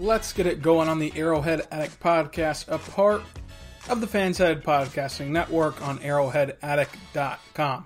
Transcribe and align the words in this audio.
Let's 0.00 0.32
get 0.32 0.46
it 0.46 0.62
going 0.62 0.88
on 0.88 1.00
the 1.00 1.12
Arrowhead 1.16 1.66
Addict 1.72 1.98
podcast, 1.98 2.68
a 2.68 2.78
part 2.78 3.20
of 3.88 4.00
the 4.00 4.06
FanSided 4.06 4.62
Podcasting 4.62 5.30
Network 5.30 5.84
on 5.84 5.98
arrowheadaddict.com. 5.98 7.84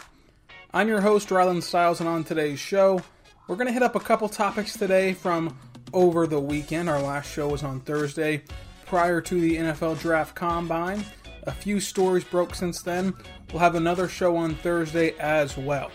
I'm 0.74 0.88
your 0.88 1.00
host, 1.00 1.30
Rylan 1.30 1.62
Stiles, 1.62 2.00
and 2.00 2.08
on 2.10 2.22
today's 2.22 2.58
show, 2.58 3.00
we're 3.48 3.56
going 3.56 3.68
to 3.68 3.72
hit 3.72 3.82
up 3.82 3.96
a 3.96 4.00
couple 4.00 4.28
topics 4.28 4.74
today 4.74 5.14
from 5.14 5.56
over 5.94 6.26
the 6.26 6.38
weekend. 6.38 6.90
Our 6.90 7.00
last 7.00 7.32
show 7.32 7.48
was 7.48 7.62
on 7.62 7.80
Thursday 7.80 8.42
prior 8.84 9.22
to 9.22 9.40
the 9.40 9.56
NFL 9.56 9.98
Draft 9.98 10.34
Combine. 10.34 11.02
A 11.44 11.52
few 11.52 11.80
stories 11.80 12.24
broke 12.24 12.54
since 12.54 12.82
then. 12.82 13.14
We'll 13.50 13.60
have 13.60 13.74
another 13.74 14.06
show 14.06 14.36
on 14.36 14.54
Thursday 14.56 15.16
as 15.18 15.56
well. 15.56 15.90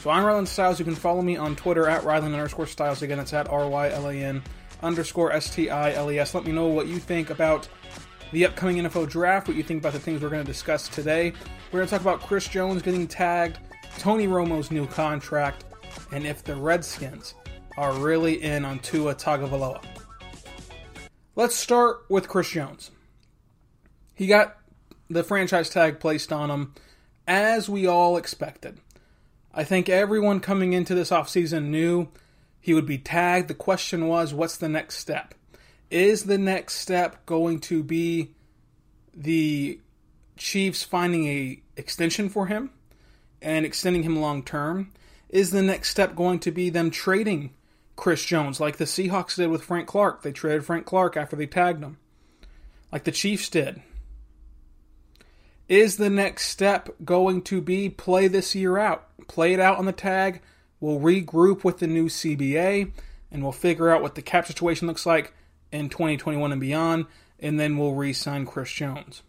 So 0.00 0.10
I'm 0.10 0.24
Rylan 0.24 0.46
Stiles. 0.46 0.78
You 0.78 0.84
can 0.84 0.94
follow 0.94 1.22
me 1.22 1.38
on 1.38 1.56
Twitter 1.56 1.88
at 1.88 2.02
Rylan 2.02 2.34
underscore 2.34 2.66
Stiles. 2.66 3.00
Again, 3.00 3.18
it's 3.18 3.32
at 3.32 3.48
R 3.48 3.66
Y 3.70 3.88
L 3.88 4.08
A 4.08 4.14
N 4.14 4.42
underscore 4.82 5.32
S 5.32 5.54
T 5.54 5.70
I 5.70 5.92
L 5.92 6.10
E 6.10 6.18
S. 6.18 6.34
Let 6.34 6.44
me 6.44 6.52
know 6.52 6.66
what 6.66 6.86
you 6.86 6.98
think 6.98 7.30
about 7.30 7.68
the 8.32 8.44
upcoming 8.46 8.76
NFL 8.76 9.08
draft, 9.08 9.48
what 9.48 9.56
you 9.56 9.62
think 9.62 9.82
about 9.82 9.92
the 9.92 10.00
things 10.00 10.22
we're 10.22 10.28
going 10.28 10.44
to 10.44 10.50
discuss 10.50 10.88
today. 10.88 11.32
We're 11.72 11.80
going 11.80 11.86
to 11.86 11.90
talk 11.90 12.02
about 12.02 12.20
Chris 12.20 12.48
Jones 12.48 12.82
getting 12.82 13.06
tagged, 13.06 13.58
Tony 13.98 14.26
Romo's 14.26 14.70
new 14.70 14.86
contract, 14.86 15.64
and 16.12 16.26
if 16.26 16.44
the 16.44 16.54
Redskins 16.54 17.34
are 17.76 17.92
really 17.94 18.42
in 18.42 18.64
on 18.64 18.80
Tua 18.80 19.14
Tagovailoa. 19.14 19.82
Let's 21.36 21.54
start 21.54 22.04
with 22.08 22.28
Chris 22.28 22.50
Jones. 22.50 22.90
He 24.14 24.26
got 24.26 24.56
the 25.08 25.22
franchise 25.22 25.70
tag 25.70 26.00
placed 26.00 26.32
on 26.32 26.50
him 26.50 26.74
as 27.26 27.68
we 27.68 27.86
all 27.86 28.16
expected. 28.16 28.80
I 29.54 29.64
think 29.64 29.88
everyone 29.88 30.40
coming 30.40 30.72
into 30.72 30.94
this 30.94 31.10
offseason 31.10 31.66
knew 31.66 32.08
he 32.60 32.74
would 32.74 32.86
be 32.86 32.98
tagged. 32.98 33.48
The 33.48 33.54
question 33.54 34.08
was, 34.08 34.34
what's 34.34 34.56
the 34.56 34.68
next 34.68 34.98
step? 34.98 35.34
Is 35.90 36.24
the 36.24 36.38
next 36.38 36.74
step 36.74 37.24
going 37.26 37.60
to 37.60 37.82
be 37.82 38.34
the 39.14 39.80
Chiefs 40.36 40.82
finding 40.82 41.26
a 41.26 41.62
extension 41.76 42.28
for 42.28 42.46
him 42.46 42.70
and 43.40 43.64
extending 43.64 44.02
him 44.02 44.20
long 44.20 44.42
term? 44.42 44.92
Is 45.28 45.50
the 45.50 45.62
next 45.62 45.90
step 45.90 46.14
going 46.14 46.40
to 46.40 46.50
be 46.50 46.70
them 46.70 46.90
trading 46.90 47.54
Chris 47.96 48.24
Jones 48.24 48.60
like 48.60 48.76
the 48.76 48.84
Seahawks 48.84 49.36
did 49.36 49.48
with 49.48 49.64
Frank 49.64 49.86
Clark? 49.88 50.22
They 50.22 50.32
traded 50.32 50.64
Frank 50.64 50.86
Clark 50.86 51.16
after 51.16 51.36
they 51.36 51.46
tagged 51.46 51.82
him, 51.82 51.98
like 52.92 53.04
the 53.04 53.12
Chiefs 53.12 53.48
did. 53.48 53.82
Is 55.68 55.96
the 55.98 56.08
next 56.08 56.48
step 56.48 56.88
going 57.04 57.42
to 57.42 57.60
be 57.60 57.90
play 57.90 58.26
this 58.28 58.54
year 58.54 58.78
out? 58.78 59.06
Play 59.26 59.52
it 59.52 59.60
out 59.60 59.76
on 59.76 59.84
the 59.84 59.92
tag, 59.92 60.40
We'll 60.80 61.00
regroup 61.00 61.64
with 61.64 61.78
the 61.78 61.86
new 61.86 62.06
CBA 62.06 62.92
and 63.30 63.42
we'll 63.42 63.52
figure 63.52 63.90
out 63.90 64.02
what 64.02 64.14
the 64.14 64.22
cap 64.22 64.46
situation 64.46 64.86
looks 64.86 65.06
like 65.06 65.34
in 65.70 65.88
2021 65.88 66.52
and 66.52 66.60
beyond, 66.60 67.06
and 67.38 67.60
then 67.60 67.76
we'll 67.76 67.94
re 67.94 68.12
sign 68.12 68.46
Chris 68.46 68.72
Jones. 68.72 69.22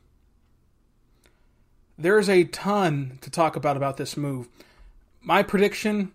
There's 1.97 2.29
a 2.29 2.45
ton 2.45 3.19
to 3.21 3.29
talk 3.29 3.55
about 3.55 3.75
about 3.75 3.97
this 3.97 4.15
move. 4.15 4.47
My 5.21 5.43
prediction 5.43 6.13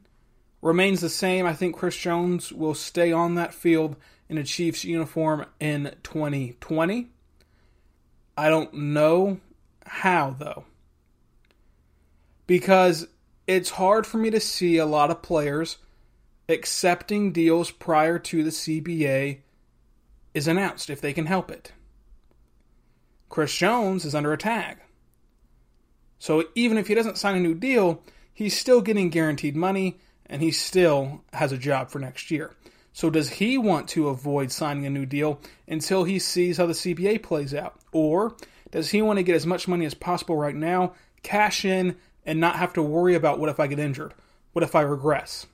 remains 0.62 1.02
the 1.02 1.10
same. 1.10 1.44
I 1.44 1.52
think 1.52 1.76
Chris 1.76 1.96
Jones 1.96 2.50
will 2.50 2.74
stay 2.74 3.12
on 3.12 3.34
that 3.34 3.52
field 3.52 3.96
in 4.28 4.38
a 4.38 4.44
Chiefs 4.44 4.84
uniform 4.84 5.44
in 5.60 5.94
2020. 6.02 7.08
I 8.36 8.48
don't 8.48 8.72
know 8.72 9.40
how, 9.86 10.34
though. 10.38 10.64
Because 12.46 13.06
it's 13.46 13.70
hard 13.70 14.06
for 14.06 14.18
me 14.18 14.30
to 14.30 14.40
see 14.40 14.76
a 14.76 14.86
lot 14.86 15.10
of 15.10 15.22
players 15.22 15.78
accepting 16.48 17.32
deals 17.32 17.70
prior 17.70 18.18
to 18.18 18.42
the 18.44 18.50
CBA 18.50 19.40
is 20.34 20.48
announced 20.48 20.90
if 20.90 21.00
they 21.00 21.12
can 21.12 21.26
help 21.26 21.50
it. 21.50 21.72
Chris 23.28 23.54
Jones 23.54 24.04
is 24.04 24.14
under 24.14 24.32
a 24.32 24.38
tag. 24.38 24.78
So 26.18 26.44
even 26.54 26.78
if 26.78 26.86
he 26.86 26.94
doesn't 26.94 27.18
sign 27.18 27.36
a 27.36 27.40
new 27.40 27.54
deal, 27.54 28.02
he's 28.32 28.58
still 28.58 28.80
getting 28.80 29.10
guaranteed 29.10 29.56
money 29.56 29.98
and 30.26 30.40
he 30.40 30.50
still 30.50 31.22
has 31.32 31.52
a 31.52 31.58
job 31.58 31.90
for 31.90 31.98
next 31.98 32.30
year. 32.30 32.52
So 32.92 33.10
does 33.10 33.28
he 33.28 33.58
want 33.58 33.88
to 33.88 34.08
avoid 34.08 34.52
signing 34.52 34.86
a 34.86 34.90
new 34.90 35.04
deal 35.04 35.40
until 35.66 36.04
he 36.04 36.18
sees 36.18 36.58
how 36.58 36.66
the 36.66 36.72
CBA 36.72 37.22
plays 37.22 37.52
out? 37.52 37.80
Or 37.92 38.36
does 38.70 38.90
he 38.90 39.02
want 39.02 39.18
to 39.18 39.24
get 39.24 39.36
as 39.36 39.46
much 39.46 39.66
money 39.68 39.84
as 39.84 39.94
possible 39.94 40.36
right 40.36 40.54
now, 40.54 40.94
cash 41.22 41.64
in, 41.64 41.96
and 42.24 42.40
not 42.40 42.56
have 42.56 42.72
to 42.74 42.82
worry 42.82 43.14
about 43.14 43.38
what 43.38 43.48
if 43.48 43.60
I 43.60 43.66
get 43.66 43.78
injured? 43.78 44.14
What 44.52 44.62
if 44.62 44.74
I 44.74 44.82
regress? 44.82 45.46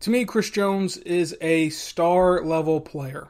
To 0.00 0.10
me, 0.10 0.24
Chris 0.24 0.50
Jones 0.50 0.98
is 0.98 1.36
a 1.40 1.70
star 1.70 2.44
level 2.44 2.80
player. 2.80 3.28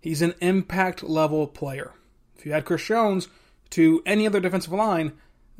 He's 0.00 0.22
an 0.22 0.34
impact 0.40 1.02
level 1.02 1.46
player. 1.46 1.92
If 2.36 2.46
you 2.46 2.52
add 2.52 2.64
Chris 2.64 2.84
Jones 2.84 3.28
to 3.70 4.02
any 4.06 4.26
other 4.26 4.40
defensive 4.40 4.72
line, 4.72 5.12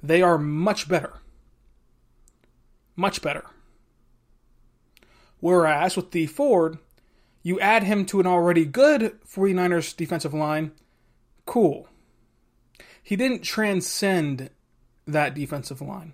they 0.02 0.22
are 0.22 0.38
much 0.38 0.88
better. 0.88 1.14
Much 2.96 3.22
better. 3.22 3.44
Whereas 5.40 5.96
with 5.96 6.10
Dee 6.10 6.26
Ford, 6.26 6.78
you 7.42 7.60
add 7.60 7.84
him 7.84 8.04
to 8.06 8.20
an 8.20 8.26
already 8.26 8.64
good 8.64 9.18
49ers 9.24 9.96
defensive 9.96 10.34
line, 10.34 10.72
cool 11.46 11.88
he 13.08 13.16
didn't 13.16 13.40
transcend 13.40 14.50
that 15.06 15.34
defensive 15.34 15.80
line. 15.80 16.12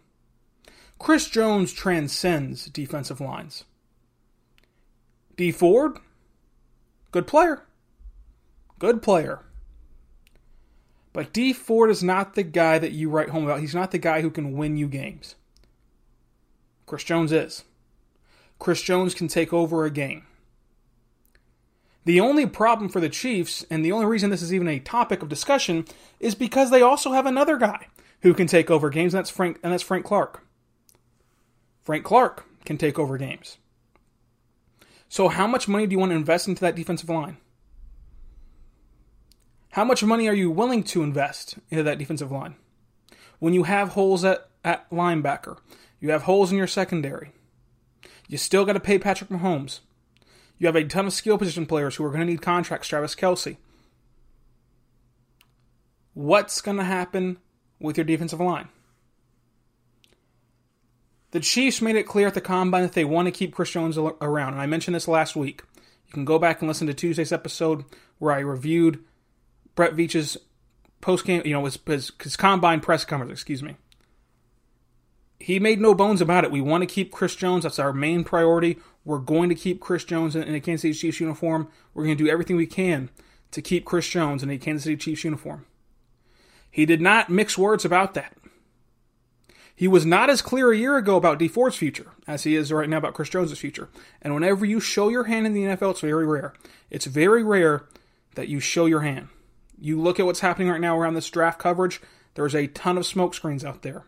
Chris 0.96 1.28
Jones 1.28 1.72
transcends 1.72 2.66
defensive 2.66 3.20
lines. 3.20 3.64
Dee 5.36 5.50
Ford, 5.50 5.98
good 7.10 7.26
player. 7.26 7.64
Good 8.78 9.02
player. 9.02 9.40
But 11.12 11.32
Dee 11.32 11.52
Ford 11.52 11.90
is 11.90 12.04
not 12.04 12.36
the 12.36 12.44
guy 12.44 12.78
that 12.78 12.92
you 12.92 13.10
write 13.10 13.30
home 13.30 13.42
about. 13.42 13.58
He's 13.58 13.74
not 13.74 13.90
the 13.90 13.98
guy 13.98 14.20
who 14.20 14.30
can 14.30 14.56
win 14.56 14.76
you 14.76 14.86
games. 14.86 15.34
Chris 16.86 17.02
Jones 17.02 17.32
is. 17.32 17.64
Chris 18.60 18.80
Jones 18.80 19.14
can 19.14 19.26
take 19.26 19.52
over 19.52 19.84
a 19.84 19.90
game. 19.90 20.22
The 22.04 22.20
only 22.20 22.46
problem 22.46 22.88
for 22.88 23.00
the 23.00 23.08
Chiefs, 23.08 23.64
and 23.70 23.84
the 23.84 23.92
only 23.92 24.06
reason 24.06 24.30
this 24.30 24.42
is 24.42 24.52
even 24.52 24.68
a 24.68 24.78
topic 24.78 25.22
of 25.22 25.28
discussion, 25.28 25.86
is 26.20 26.34
because 26.34 26.70
they 26.70 26.82
also 26.82 27.12
have 27.12 27.26
another 27.26 27.56
guy 27.56 27.86
who 28.20 28.34
can 28.34 28.46
take 28.46 28.70
over 28.70 28.90
games, 28.90 29.14
and 29.14 29.18
that's 29.18 29.30
Frank 29.30 29.58
and 29.62 29.72
that's 29.72 29.82
Frank 29.82 30.04
Clark. 30.04 30.44
Frank 31.82 32.04
Clark 32.04 32.46
can 32.64 32.78
take 32.78 32.98
over 32.98 33.16
games. 33.18 33.58
So 35.08 35.28
how 35.28 35.46
much 35.46 35.68
money 35.68 35.86
do 35.86 35.92
you 35.92 35.98
want 35.98 36.10
to 36.10 36.16
invest 36.16 36.48
into 36.48 36.60
that 36.62 36.74
defensive 36.74 37.08
line? 37.08 37.36
How 39.72 39.84
much 39.84 40.04
money 40.04 40.28
are 40.28 40.34
you 40.34 40.50
willing 40.50 40.82
to 40.84 41.02
invest 41.02 41.58
into 41.70 41.82
that 41.82 41.98
defensive 41.98 42.30
line? 42.30 42.56
When 43.38 43.54
you 43.54 43.64
have 43.64 43.90
holes 43.90 44.24
at, 44.24 44.48
at 44.64 44.88
linebacker, 44.90 45.58
you 46.00 46.10
have 46.10 46.22
holes 46.22 46.50
in 46.50 46.58
your 46.58 46.66
secondary. 46.66 47.32
You 48.28 48.38
still 48.38 48.64
got 48.64 48.74
to 48.74 48.80
pay 48.80 48.98
Patrick 48.98 49.30
Mahomes. 49.30 49.80
You 50.58 50.66
have 50.66 50.76
a 50.76 50.84
ton 50.84 51.06
of 51.06 51.12
skill 51.12 51.38
position 51.38 51.66
players 51.66 51.96
who 51.96 52.04
are 52.04 52.10
going 52.10 52.20
to 52.20 52.26
need 52.26 52.42
contracts. 52.42 52.88
Travis 52.88 53.14
Kelce. 53.14 53.56
What's 56.14 56.60
going 56.60 56.76
to 56.76 56.84
happen 56.84 57.38
with 57.80 57.96
your 57.96 58.04
defensive 58.04 58.40
line? 58.40 58.68
The 61.32 61.40
Chiefs 61.40 61.82
made 61.82 61.96
it 61.96 62.06
clear 62.06 62.28
at 62.28 62.34
the 62.34 62.40
combine 62.40 62.82
that 62.82 62.92
they 62.92 63.04
want 63.04 63.26
to 63.26 63.32
keep 63.32 63.52
Chris 63.52 63.72
Jones 63.72 63.98
around, 63.98 64.52
and 64.52 64.62
I 64.62 64.66
mentioned 64.66 64.94
this 64.94 65.08
last 65.08 65.34
week. 65.34 65.62
You 66.06 66.12
can 66.12 66.24
go 66.24 66.38
back 66.38 66.60
and 66.60 66.68
listen 66.68 66.86
to 66.86 66.94
Tuesday's 66.94 67.32
episode 67.32 67.84
where 68.18 68.32
I 68.32 68.38
reviewed 68.38 69.02
Brett 69.74 69.94
Veach's 69.94 70.36
post 71.00 71.24
game, 71.24 71.42
you 71.44 71.52
know, 71.52 71.64
his, 71.64 71.76
his, 71.84 72.12
his 72.22 72.36
combine 72.36 72.80
press 72.80 73.04
conference, 73.04 73.32
excuse 73.32 73.64
me 73.64 73.76
he 75.44 75.58
made 75.58 75.78
no 75.78 75.94
bones 75.94 76.22
about 76.22 76.44
it. 76.44 76.50
We 76.50 76.62
want 76.62 76.80
to 76.82 76.86
keep 76.86 77.12
Chris 77.12 77.36
Jones. 77.36 77.64
That's 77.64 77.78
our 77.78 77.92
main 77.92 78.24
priority. 78.24 78.78
We're 79.04 79.18
going 79.18 79.48
to 79.50 79.54
keep 79.54 79.80
Chris 79.80 80.04
Jones 80.04 80.34
in 80.34 80.54
a 80.54 80.60
Kansas 80.60 80.82
City 80.82 80.94
Chiefs 80.94 81.20
uniform. 81.20 81.68
We're 81.92 82.04
going 82.04 82.16
to 82.16 82.24
do 82.24 82.30
everything 82.30 82.56
we 82.56 82.66
can 82.66 83.10
to 83.50 83.60
keep 83.60 83.84
Chris 83.84 84.08
Jones 84.08 84.42
in 84.42 84.50
a 84.50 84.58
Kansas 84.58 84.84
City 84.84 84.96
Chiefs 84.96 85.24
uniform. 85.24 85.66
He 86.70 86.86
did 86.86 87.00
not 87.00 87.30
mix 87.30 87.56
words 87.56 87.84
about 87.84 88.14
that. 88.14 88.36
He 89.76 89.88
was 89.88 90.06
not 90.06 90.30
as 90.30 90.40
clear 90.40 90.70
a 90.70 90.76
year 90.76 90.96
ago 90.96 91.16
about 91.16 91.38
Dee 91.38 91.48
Ford's 91.48 91.76
future 91.76 92.12
as 92.26 92.44
he 92.44 92.54
is 92.54 92.72
right 92.72 92.88
now 92.88 92.98
about 92.98 93.14
Chris 93.14 93.28
Jones' 93.28 93.58
future. 93.58 93.88
And 94.22 94.32
whenever 94.32 94.64
you 94.64 94.80
show 94.80 95.08
your 95.08 95.24
hand 95.24 95.46
in 95.46 95.52
the 95.52 95.64
NFL, 95.64 95.92
it's 95.92 96.00
very 96.00 96.26
rare. 96.26 96.54
It's 96.90 97.06
very 97.06 97.42
rare 97.42 97.84
that 98.36 98.48
you 98.48 98.60
show 98.60 98.86
your 98.86 99.00
hand. 99.00 99.28
You 99.80 100.00
look 100.00 100.20
at 100.20 100.26
what's 100.26 100.40
happening 100.40 100.68
right 100.68 100.80
now 100.80 100.96
around 100.96 101.14
this 101.14 101.28
draft 101.28 101.58
coverage, 101.58 102.00
there's 102.34 102.54
a 102.54 102.68
ton 102.68 102.96
of 102.96 103.06
smoke 103.06 103.34
screens 103.34 103.64
out 103.64 103.82
there. 103.82 104.04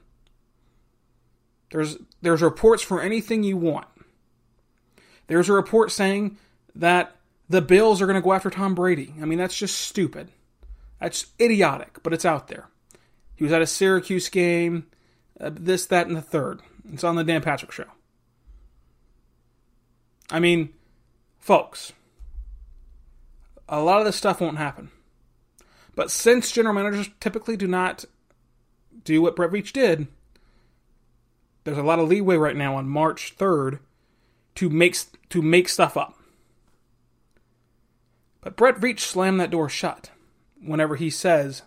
There's 1.71 1.97
there's 2.23 2.43
reports 2.43 2.83
for 2.83 3.01
anything 3.01 3.43
you 3.43 3.57
want. 3.57 3.87
There's 5.27 5.49
a 5.49 5.53
report 5.53 5.91
saying 5.91 6.37
that 6.75 7.17
the 7.49 7.63
Bills 7.63 8.01
are 8.01 8.07
going 8.07 8.17
to 8.17 8.25
go 8.25 8.33
after 8.33 8.51
Tom 8.51 8.75
Brady. 8.75 9.15
I 9.21 9.25
mean, 9.25 9.39
that's 9.39 9.57
just 9.57 9.79
stupid. 9.79 10.29
That's 11.01 11.27
idiotic, 11.41 12.03
but 12.03 12.13
it's 12.13 12.25
out 12.25 12.49
there. 12.49 12.69
He 13.35 13.45
was 13.45 13.53
at 13.53 13.63
a 13.63 13.67
Syracuse 13.67 14.29
game, 14.29 14.87
uh, 15.41 15.51
this, 15.53 15.87
that, 15.87 16.07
and 16.07 16.17
the 16.17 16.23
third. 16.23 16.61
It's 16.93 17.05
on 17.05 17.17
the 17.17 17.25
Dan 17.25 17.43
Patrick 17.43 17.73
Show. 17.73 17.87
I 20.31 20.41
mean, 20.41 20.71
folks, 21.39 21.93
a 23.69 23.81
lot 23.81 24.01
of 24.01 24.07
this 24.07 24.17
stuff 24.17 24.41
won't 24.41 24.59
happen. 24.59 24.91
But 25.95 26.11
since 26.11 26.53
general 26.53 26.75
managers 26.75 27.11
typically 27.21 27.57
do 27.57 27.67
not 27.67 28.05
do 29.05 29.23
what 29.23 29.37
Brett 29.37 29.51
Veach 29.51 29.73
did, 29.73 30.09
there's 31.65 31.79
a 31.79 31.83
lot 31.83 31.99
of 31.99 32.09
leeway 32.09 32.37
right 32.37 32.57
now 32.57 32.77
on 32.77 32.89
March 32.89 33.37
3rd 33.37 33.81
to 34.57 34.69
make 34.69 34.97
to 35.31 35.43
make 35.43 35.69
stuff 35.69 35.97
up. 35.97 36.19
But 38.41 38.57
Brett 38.57 38.77
Veach 38.77 39.01
slammed 39.01 39.41
that 39.41 39.51
door 39.51 39.69
shut 39.69 40.11
whenever 40.61 40.97
he 40.97 41.11
says, 41.11 41.63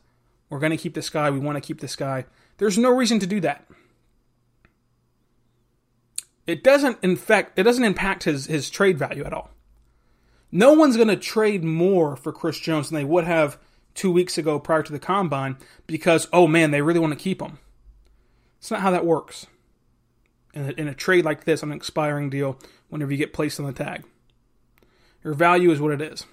"We're 0.49 0.59
going 0.59 0.71
to 0.71 0.77
keep 0.77 0.93
this 0.93 1.09
guy. 1.09 1.29
We 1.29 1.39
want 1.39 1.55
to 1.55 1.65
keep 1.65 1.81
this 1.81 1.95
guy." 1.95 2.25
There's 2.57 2.77
no 2.77 2.93
reason 2.93 3.19
to 3.19 3.27
do 3.27 3.39
that. 3.41 3.65
It 6.45 6.63
doesn't 6.63 6.97
infect. 7.01 7.57
It 7.57 7.63
doesn't 7.63 7.83
impact 7.83 8.23
his 8.23 8.47
his 8.47 8.69
trade 8.69 8.97
value 8.97 9.23
at 9.23 9.33
all. 9.33 9.51
No 10.51 10.73
one's 10.73 10.95
going 10.95 11.09
to 11.09 11.15
trade 11.15 11.63
more 11.63 12.15
for 12.15 12.31
Chris 12.31 12.59
Jones 12.59 12.89
than 12.89 12.95
they 12.95 13.05
would 13.05 13.25
have 13.25 13.59
two 13.93 14.11
weeks 14.11 14.37
ago 14.37 14.59
prior 14.59 14.81
to 14.81 14.91
the 14.91 14.99
combine 14.99 15.57
because 15.85 16.27
oh 16.33 16.47
man, 16.47 16.71
they 16.71 16.81
really 16.81 16.99
want 16.99 17.13
to 17.13 17.19
keep 17.19 17.41
him. 17.41 17.59
It's 18.57 18.71
not 18.71 18.81
how 18.81 18.91
that 18.91 19.05
works. 19.05 19.45
In 20.53 20.69
a, 20.69 20.71
in 20.81 20.87
a 20.87 20.95
trade 20.95 21.25
like 21.25 21.43
this, 21.43 21.61
on 21.61 21.71
an 21.71 21.77
expiring 21.77 22.29
deal, 22.29 22.57
whenever 22.89 23.11
you 23.11 23.17
get 23.17 23.33
placed 23.33 23.59
on 23.59 23.67
the 23.67 23.71
tag, 23.71 24.03
your 25.23 25.33
value 25.33 25.71
is 25.71 25.79
what 25.79 25.91
it 25.91 26.01
is. 26.01 26.25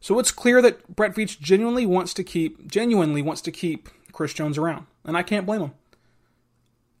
So 0.00 0.18
it's 0.18 0.30
clear 0.30 0.62
that 0.62 0.94
Brett 0.94 1.14
Veach 1.14 1.40
genuinely 1.40 1.84
wants 1.84 2.14
to 2.14 2.24
keep 2.24 2.70
genuinely 2.70 3.22
wants 3.22 3.42
to 3.42 3.50
keep 3.50 3.88
Chris 4.12 4.32
Jones 4.32 4.56
around, 4.56 4.86
and 5.04 5.16
I 5.16 5.22
can't 5.22 5.44
blame 5.44 5.60
him. 5.60 5.72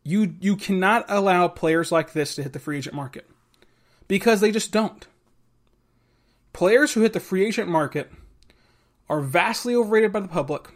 You 0.02 0.34
you 0.40 0.56
cannot 0.56 1.04
allow 1.08 1.48
players 1.48 1.90
like 1.90 2.12
this 2.12 2.34
to 2.34 2.42
hit 2.42 2.52
the 2.52 2.58
free 2.58 2.78
agent 2.78 2.94
market 2.94 3.26
because 4.08 4.40
they 4.40 4.50
just 4.50 4.72
don't. 4.72 5.06
Players 6.52 6.94
who 6.94 7.02
hit 7.02 7.12
the 7.12 7.20
free 7.20 7.46
agent 7.46 7.68
market 7.68 8.10
are 9.08 9.20
vastly 9.20 9.74
overrated 9.74 10.12
by 10.12 10.20
the 10.20 10.28
public 10.28 10.68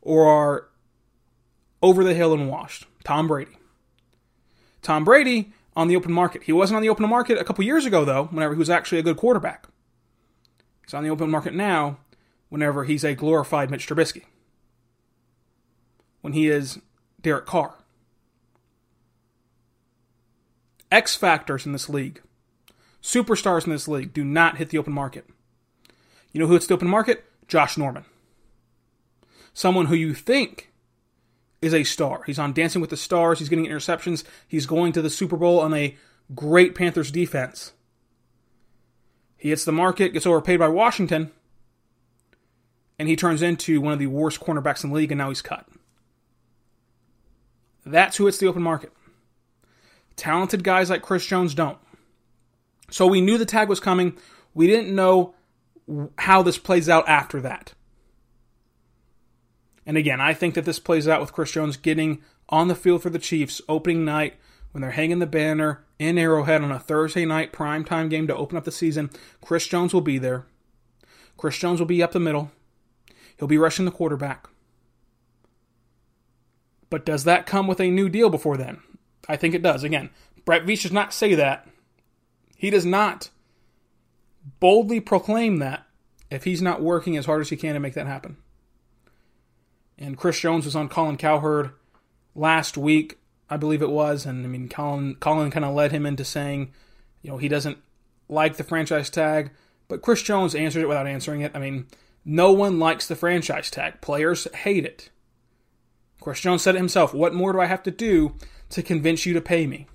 or 0.00 0.26
are 0.26 0.68
over 1.82 2.02
the 2.02 2.14
hill 2.14 2.32
and 2.32 2.48
washed. 2.48 2.86
Tom 3.04 3.28
Brady. 3.28 3.58
Tom 4.82 5.04
Brady 5.04 5.52
on 5.76 5.88
the 5.88 5.96
open 5.96 6.12
market. 6.12 6.44
He 6.44 6.52
wasn't 6.52 6.76
on 6.76 6.82
the 6.82 6.88
open 6.88 7.08
market 7.08 7.38
a 7.38 7.44
couple 7.44 7.64
years 7.64 7.86
ago, 7.86 8.04
though, 8.04 8.24
whenever 8.24 8.54
he 8.54 8.58
was 8.58 8.70
actually 8.70 8.98
a 8.98 9.02
good 9.02 9.16
quarterback. 9.16 9.66
He's 10.84 10.94
on 10.94 11.04
the 11.04 11.10
open 11.10 11.30
market 11.30 11.54
now 11.54 11.98
whenever 12.48 12.84
he's 12.84 13.04
a 13.04 13.14
glorified 13.14 13.70
Mitch 13.70 13.86
Trubisky. 13.86 14.24
When 16.20 16.32
he 16.32 16.48
is 16.48 16.78
Derek 17.20 17.46
Carr. 17.46 17.74
X 20.90 21.16
factors 21.16 21.66
in 21.66 21.72
this 21.72 21.88
league, 21.88 22.22
superstars 23.02 23.64
in 23.64 23.72
this 23.72 23.88
league, 23.88 24.12
do 24.12 24.24
not 24.24 24.58
hit 24.58 24.70
the 24.70 24.78
open 24.78 24.92
market. 24.92 25.26
You 26.32 26.40
know 26.40 26.46
who 26.46 26.52
hits 26.52 26.66
the 26.66 26.74
open 26.74 26.88
market? 26.88 27.24
Josh 27.48 27.76
Norman. 27.76 28.04
Someone 29.52 29.86
who 29.86 29.94
you 29.94 30.14
think 30.14 30.72
is 31.64 31.74
a 31.74 31.84
star. 31.84 32.22
He's 32.26 32.38
on 32.38 32.52
Dancing 32.52 32.80
with 32.80 32.90
the 32.90 32.96
Stars. 32.96 33.38
He's 33.38 33.48
getting 33.48 33.66
interceptions. 33.66 34.24
He's 34.46 34.66
going 34.66 34.92
to 34.92 35.02
the 35.02 35.10
Super 35.10 35.36
Bowl 35.36 35.60
on 35.60 35.74
a 35.74 35.96
great 36.34 36.74
Panthers 36.74 37.10
defense. 37.10 37.72
He 39.36 39.50
hits 39.50 39.64
the 39.64 39.72
market, 39.72 40.12
gets 40.12 40.26
overpaid 40.26 40.58
by 40.58 40.68
Washington, 40.68 41.30
and 42.98 43.08
he 43.08 43.16
turns 43.16 43.42
into 43.42 43.80
one 43.80 43.92
of 43.92 43.98
the 43.98 44.06
worst 44.06 44.40
cornerbacks 44.40 44.84
in 44.84 44.90
the 44.90 44.96
league, 44.96 45.12
and 45.12 45.18
now 45.18 45.28
he's 45.28 45.42
cut. 45.42 45.66
That's 47.84 48.16
who 48.16 48.26
hits 48.26 48.38
the 48.38 48.46
open 48.46 48.62
market. 48.62 48.92
Talented 50.16 50.64
guys 50.64 50.88
like 50.88 51.02
Chris 51.02 51.26
Jones 51.26 51.54
don't. 51.54 51.78
So 52.90 53.06
we 53.06 53.20
knew 53.20 53.36
the 53.36 53.44
tag 53.44 53.68
was 53.68 53.80
coming. 53.80 54.16
We 54.54 54.66
didn't 54.66 54.94
know 54.94 55.34
how 56.16 56.42
this 56.42 56.56
plays 56.56 56.88
out 56.88 57.08
after 57.08 57.40
that. 57.42 57.74
And 59.86 59.96
again, 59.96 60.20
I 60.20 60.34
think 60.34 60.54
that 60.54 60.64
this 60.64 60.78
plays 60.78 61.06
out 61.06 61.20
with 61.20 61.32
Chris 61.32 61.52
Jones 61.52 61.76
getting 61.76 62.22
on 62.48 62.68
the 62.68 62.74
field 62.74 63.02
for 63.02 63.10
the 63.10 63.18
Chiefs 63.18 63.60
opening 63.68 64.04
night 64.04 64.34
when 64.72 64.82
they're 64.82 64.92
hanging 64.92 65.18
the 65.18 65.26
banner 65.26 65.84
in 65.98 66.18
Arrowhead 66.18 66.62
on 66.62 66.72
a 66.72 66.78
Thursday 66.78 67.24
night 67.24 67.52
primetime 67.52 68.10
game 68.10 68.26
to 68.26 68.36
open 68.36 68.56
up 68.56 68.64
the 68.64 68.72
season. 68.72 69.10
Chris 69.40 69.66
Jones 69.66 69.94
will 69.94 70.00
be 70.00 70.18
there. 70.18 70.46
Chris 71.36 71.58
Jones 71.58 71.80
will 71.80 71.86
be 71.86 72.02
up 72.02 72.12
the 72.12 72.20
middle. 72.20 72.50
He'll 73.38 73.48
be 73.48 73.58
rushing 73.58 73.84
the 73.84 73.90
quarterback. 73.90 74.48
But 76.90 77.04
does 77.04 77.24
that 77.24 77.46
come 77.46 77.66
with 77.66 77.80
a 77.80 77.90
new 77.90 78.08
deal 78.08 78.30
before 78.30 78.56
then? 78.56 78.80
I 79.28 79.36
think 79.36 79.54
it 79.54 79.62
does. 79.62 79.82
Again, 79.84 80.10
Brett 80.44 80.64
Veach 80.64 80.82
does 80.82 80.92
not 80.92 81.12
say 81.12 81.34
that. 81.34 81.68
He 82.56 82.70
does 82.70 82.86
not 82.86 83.30
boldly 84.60 85.00
proclaim 85.00 85.58
that 85.58 85.86
if 86.30 86.44
he's 86.44 86.62
not 86.62 86.82
working 86.82 87.16
as 87.16 87.26
hard 87.26 87.40
as 87.40 87.48
he 87.48 87.56
can 87.56 87.74
to 87.74 87.80
make 87.80 87.94
that 87.94 88.06
happen. 88.06 88.36
And 89.98 90.16
Chris 90.16 90.40
Jones 90.40 90.64
was 90.64 90.76
on 90.76 90.88
Colin 90.88 91.16
Cowherd 91.16 91.70
last 92.34 92.76
week, 92.76 93.18
I 93.48 93.56
believe 93.56 93.82
it 93.82 93.90
was, 93.90 94.26
and 94.26 94.44
I 94.44 94.48
mean 94.48 94.68
Colin 94.68 95.14
Colin 95.16 95.50
kind 95.50 95.64
of 95.64 95.74
led 95.74 95.92
him 95.92 96.06
into 96.06 96.24
saying, 96.24 96.72
you 97.22 97.30
know, 97.30 97.38
he 97.38 97.48
doesn't 97.48 97.78
like 98.28 98.56
the 98.56 98.64
franchise 98.64 99.10
tag, 99.10 99.50
but 99.88 100.02
Chris 100.02 100.22
Jones 100.22 100.54
answered 100.54 100.82
it 100.82 100.88
without 100.88 101.06
answering 101.06 101.42
it. 101.42 101.52
I 101.54 101.58
mean, 101.58 101.86
no 102.24 102.52
one 102.52 102.78
likes 102.78 103.06
the 103.06 103.16
franchise 103.16 103.70
tag. 103.70 104.00
Players 104.00 104.48
hate 104.54 104.84
it. 104.84 105.10
Chris 106.20 106.40
Jones 106.40 106.62
said 106.62 106.74
it 106.74 106.78
himself, 106.78 107.12
what 107.12 107.34
more 107.34 107.52
do 107.52 107.60
I 107.60 107.66
have 107.66 107.82
to 107.82 107.90
do 107.90 108.34
to 108.70 108.82
convince 108.82 109.26
you 109.26 109.34
to 109.34 109.40
pay 109.40 109.66
me? 109.66 109.86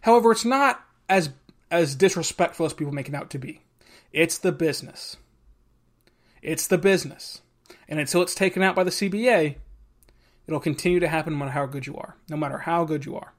However, 0.00 0.32
it's 0.32 0.44
not 0.44 0.84
as 1.08 1.30
as 1.70 1.94
disrespectful 1.94 2.66
as 2.66 2.74
people 2.74 2.92
make 2.92 3.08
it 3.08 3.14
out 3.14 3.30
to 3.30 3.38
be. 3.38 3.62
It's 4.12 4.38
the 4.38 4.52
business. 4.52 5.16
It's 6.42 6.66
the 6.66 6.78
business. 6.78 7.40
And 7.94 8.00
until 8.00 8.22
it's 8.22 8.34
taken 8.34 8.60
out 8.60 8.74
by 8.74 8.82
the 8.82 8.90
CBA, 8.90 9.54
it'll 10.48 10.58
continue 10.58 10.98
to 10.98 11.06
happen 11.06 11.34
no 11.34 11.38
matter 11.38 11.52
how 11.52 11.64
good 11.64 11.86
you 11.86 11.96
are. 11.96 12.16
No 12.28 12.36
matter 12.36 12.58
how 12.58 12.82
good 12.82 13.06
you 13.06 13.14
are. 13.14 13.34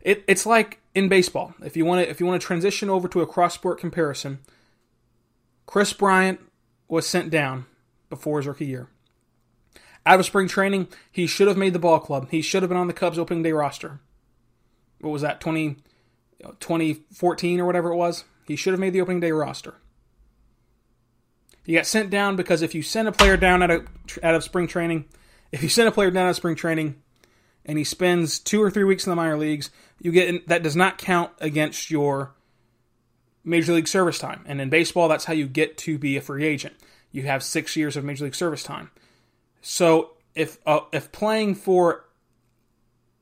It, 0.00 0.24
it's 0.26 0.46
like 0.46 0.80
in 0.94 1.10
baseball. 1.10 1.52
If 1.62 1.76
you 1.76 1.84
want 1.84 2.02
to 2.02 2.10
if 2.10 2.20
you 2.20 2.26
want 2.26 2.40
to 2.40 2.46
transition 2.46 2.88
over 2.88 3.06
to 3.06 3.20
a 3.20 3.26
cross 3.26 3.52
sport 3.52 3.78
comparison, 3.78 4.38
Kris 5.66 5.92
Bryant 5.92 6.40
was 6.88 7.06
sent 7.06 7.28
down 7.28 7.66
before 8.08 8.38
his 8.38 8.46
rookie 8.46 8.64
year. 8.64 8.88
Out 10.06 10.18
of 10.18 10.24
spring 10.24 10.48
training, 10.48 10.88
he 11.12 11.26
should 11.26 11.48
have 11.48 11.58
made 11.58 11.74
the 11.74 11.78
ball 11.78 12.00
club. 12.00 12.28
He 12.30 12.40
should 12.40 12.62
have 12.62 12.70
been 12.70 12.78
on 12.78 12.86
the 12.86 12.94
Cubs 12.94 13.18
opening 13.18 13.42
day 13.42 13.52
roster. 13.52 14.00
What 15.02 15.10
was 15.10 15.20
that, 15.20 15.42
20, 15.42 15.76
2014 16.60 17.60
or 17.60 17.66
whatever 17.66 17.92
it 17.92 17.96
was. 17.96 18.24
He 18.46 18.56
should 18.56 18.72
have 18.72 18.80
made 18.80 18.94
the 18.94 19.02
opening 19.02 19.20
day 19.20 19.32
roster. 19.32 19.74
He 21.66 21.72
got 21.72 21.84
sent 21.84 22.10
down 22.10 22.36
because 22.36 22.62
if 22.62 22.76
you 22.76 22.82
send 22.82 23.08
a 23.08 23.12
player 23.12 23.36
down 23.36 23.60
out 23.60 23.72
of, 23.72 23.88
out 24.22 24.36
of 24.36 24.44
spring 24.44 24.68
training, 24.68 25.06
if 25.50 25.64
you 25.64 25.68
send 25.68 25.88
a 25.88 25.92
player 25.92 26.12
down 26.12 26.26
out 26.26 26.30
of 26.30 26.36
spring 26.36 26.54
training 26.54 27.02
and 27.64 27.76
he 27.76 27.82
spends 27.82 28.38
two 28.38 28.62
or 28.62 28.70
three 28.70 28.84
weeks 28.84 29.04
in 29.04 29.10
the 29.10 29.16
minor 29.16 29.36
leagues, 29.36 29.70
you 29.98 30.12
get 30.12 30.46
that 30.46 30.62
does 30.62 30.76
not 30.76 30.96
count 30.96 31.32
against 31.40 31.90
your 31.90 32.36
major 33.42 33.72
league 33.72 33.88
service 33.88 34.16
time. 34.16 34.44
And 34.46 34.60
in 34.60 34.70
baseball, 34.70 35.08
that's 35.08 35.24
how 35.24 35.32
you 35.32 35.48
get 35.48 35.76
to 35.78 35.98
be 35.98 36.16
a 36.16 36.20
free 36.20 36.44
agent. 36.44 36.76
You 37.10 37.24
have 37.24 37.42
six 37.42 37.74
years 37.74 37.96
of 37.96 38.04
major 38.04 38.26
league 38.26 38.36
service 38.36 38.62
time. 38.62 38.92
So 39.60 40.12
if 40.36 40.58
uh, 40.66 40.82
if 40.92 41.10
playing 41.10 41.56
for 41.56 42.04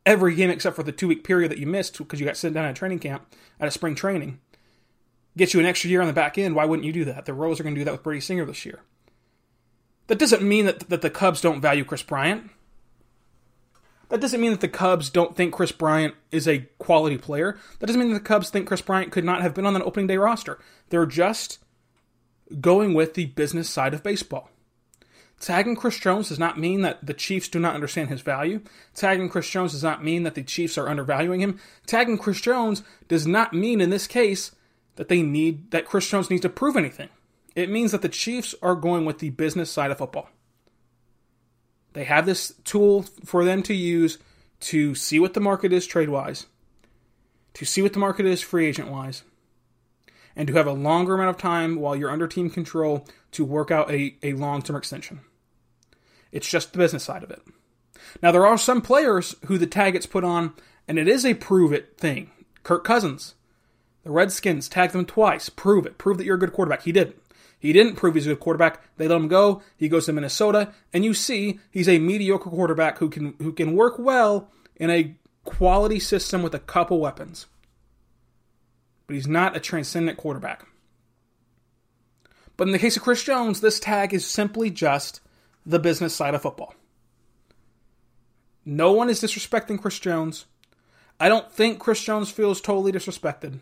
every 0.05 0.35
game 0.35 0.51
except 0.51 0.77
for 0.77 0.83
the 0.83 0.93
two 0.93 1.09
week 1.09 1.25
period 1.25 1.51
that 1.51 1.57
you 1.57 1.67
missed 1.67 1.97
because 1.97 2.21
you 2.21 2.27
got 2.27 2.37
sent 2.37 2.53
down 2.53 2.67
at 2.67 2.77
training 2.77 2.99
camp 2.99 3.27
at 3.59 3.69
a 3.69 3.71
spring 3.71 3.95
training 3.95 4.39
gets 5.37 5.55
you 5.55 5.61
an 5.61 5.67
extra 5.67 5.91
year 5.91 6.01
on 6.01 6.07
the 6.07 6.13
back 6.13 6.39
end, 6.39 6.55
why 6.55 6.65
wouldn't 6.65 6.87
you 6.87 6.93
do 6.93 7.05
that? 7.05 7.25
The 7.25 7.35
Royals 7.35 7.61
are 7.61 7.63
going 7.63 7.75
to 7.75 7.81
do 7.81 7.85
that 7.85 7.93
with 7.93 8.03
Brady 8.03 8.21
Singer 8.21 8.45
this 8.45 8.65
year. 8.65 8.81
That 10.07 10.19
doesn't 10.19 10.43
mean 10.43 10.67
that, 10.67 10.89
that 10.91 11.03
the 11.03 11.11
Cubs 11.11 11.41
don't 11.41 11.61
value 11.61 11.85
Kris 11.85 12.03
Bryant. 12.03 12.51
That 14.11 14.21
doesn't 14.21 14.41
mean 14.41 14.51
that 14.51 14.61
the 14.61 14.69
Cubs 14.69 15.11
don't 15.11 15.35
think 15.35 15.55
Kris 15.55 15.73
Bryant 15.73 16.15
is 16.31 16.47
a 16.47 16.69
quality 16.79 17.17
player. 17.17 17.59
That 17.79 17.87
doesn't 17.87 18.01
mean 18.01 18.13
that 18.13 18.19
the 18.19 18.29
Cubs 18.29 18.51
think 18.51 18.69
Kris 18.69 18.83
Bryant 18.83 19.13
could 19.13 19.25
not 19.25 19.43
have 19.43 19.55
been 19.55 19.67
on 19.67 19.75
an 19.75 19.83
opening 19.83 20.07
day 20.07 20.19
roster. 20.19 20.59
They're 20.91 21.07
just 21.07 21.59
going 22.61 22.95
with 22.95 23.15
the 23.15 23.27
business 23.27 23.69
side 23.69 23.95
of 23.95 24.03
baseball. 24.03 24.51
Tagging 25.41 25.75
Chris 25.77 25.99
Jones 25.99 26.29
does 26.29 26.39
not 26.39 26.59
mean 26.59 26.83
that 26.83 27.05
the 27.05 27.15
Chiefs 27.15 27.49
do 27.49 27.59
not 27.59 27.75
understand 27.75 28.09
his 28.09 28.21
value. 28.21 28.61
Tagging 28.95 29.29
Chris 29.29 29.49
Jones 29.51 29.73
does 29.73 29.83
not 29.83 30.05
mean 30.05 30.23
that 30.23 30.35
the 30.35 30.43
Chiefs 30.43 30.79
are 30.79 30.89
undervaluing 30.89 31.41
him. 31.41 31.59
Tagging 31.87 32.19
Chris 32.19 32.41
Jones 32.41 32.83
does 33.09 33.27
not 33.27 33.53
mean 33.53 33.81
in 33.81 33.91
this 33.91 34.07
case 34.07 34.53
that 34.97 35.09
they 35.09 35.23
need 35.23 35.71
that 35.71 35.87
Chris 35.87 36.09
Jones 36.09 36.31
needs 36.31 36.43
to 36.43 36.49
prove 36.49 36.77
anything. 36.77 37.09
It 37.55 37.71
means 37.71 37.93
that 37.93 38.03
the 38.03 38.09
Chiefs 38.09 38.55
are 38.63 38.75
going 38.75 39.05
with 39.05 39.19
the 39.19 39.31
business 39.31 39.71
side 39.71 39.91
of 39.91 39.99
football. 39.99 40.29
They 41.93 42.05
have 42.05 42.27
this 42.27 42.55
tool 42.65 43.05
for 43.25 43.45
them 43.45 43.63
to 43.65 43.75
use 43.75 44.19
to 44.61 44.95
see 44.95 45.21
what 45.21 45.35
the 45.35 45.41
market 45.41 45.73
is 45.73 45.87
trade 45.87 46.09
wise, 46.09 46.47
to 47.55 47.65
see 47.65 47.83
what 47.83 47.93
the 47.93 47.99
market 47.99 48.27
is 48.27 48.43
free 48.43 48.67
agent 48.67 48.91
wise, 48.91 49.23
and 50.35 50.49
to 50.49 50.55
have 50.55 50.67
a 50.67 50.73
longer 50.73 51.15
amount 51.15 51.31
of 51.31 51.37
time 51.37 51.77
while 51.77 51.95
you're 51.95 52.11
under 52.11 52.27
team 52.27 52.51
control 52.51 53.07
to 53.31 53.45
work 53.45 53.71
out 53.71 53.91
a, 53.91 54.17
a 54.23 54.33
long 54.33 54.63
term 54.63 54.77
extension. 54.77 55.21
It's 56.33 56.49
just 56.49 56.73
the 56.73 56.79
business 56.79 57.05
side 57.05 57.23
of 57.23 57.31
it. 57.31 57.43
Now, 58.21 58.33
there 58.33 58.47
are 58.47 58.59
some 58.59 58.81
players 58.81 59.37
who 59.47 59.59
the 59.59 59.67
tag 59.67 59.93
gets 59.93 60.07
put 60.07 60.25
on, 60.25 60.53
and 60.89 60.99
it 60.99 61.07
is 61.07 61.25
a 61.25 61.35
prove 61.35 61.73
it 61.73 61.97
thing. 61.97 62.31
Kirk 62.65 62.83
Cousins, 62.85 63.35
the 64.05 64.11
Redskins 64.11 64.69
tagged 64.69 64.93
them 64.93 65.05
twice. 65.05 65.49
Prove 65.49 65.87
it. 65.87 65.99
Prove 65.99 66.19
that 66.19 66.25
you're 66.25 66.37
a 66.37 66.39
good 66.39 66.53
quarterback. 66.53 66.83
He 66.83 66.93
didn't. 66.93 67.21
He 67.59 67.73
didn't 67.73 67.97
prove 67.97 68.15
he's 68.15 68.27
a 68.27 68.31
good 68.31 68.41
quarterback. 68.41 68.83
They 68.99 69.09
let 69.09 69.17
him 69.17 69.29
go. 69.29 69.63
He 69.77 69.89
goes 69.89 70.07
to 70.07 70.13
Minnesota, 70.13 70.73
and 70.93 71.05
you 71.05 71.15
see 71.15 71.59
he's 71.71 71.89
a 71.89 71.99
mediocre 71.99 72.51
quarterback 72.51 72.99
who 72.99 73.09
can 73.09 73.35
who 73.39 73.53
can 73.53 73.75
work 73.75 73.99
well 73.99 74.51
in 74.77 74.91
a 74.91 75.17
quality 75.45 75.99
system 75.99 76.43
with 76.43 76.55
a 76.55 76.59
couple 76.59 77.01
weapons 77.01 77.47
but 79.07 79.15
he's 79.15 79.27
not 79.27 79.57
a 79.57 79.61
transcendent 79.61 80.19
quarterback. 80.19 80.67
But 82.57 82.69
in 82.69 82.73
the 82.73 82.79
case 82.79 82.97
of 82.97 83.03
Chris 83.03 83.23
Jones, 83.23 83.61
this 83.61 83.81
tag 83.81 84.15
is 84.15 84.27
simply 84.27 84.71
just 84.71 85.21
the 85.67 85.79
business 85.79 86.15
side 86.15 86.35
of 86.35 86.43
football. 86.43 86.75
No 88.65 88.93
one 88.93 89.11
is 89.11 89.21
disrespecting 89.21 89.81
Chris 89.81 89.99
Jones. 89.99 90.47
I 91.21 91.29
don't 91.29 91.51
think 91.51 91.79
Chris 91.79 92.03
Jones 92.03 92.31
feels 92.31 92.61
totally 92.61 92.93
disrespected, 92.93 93.59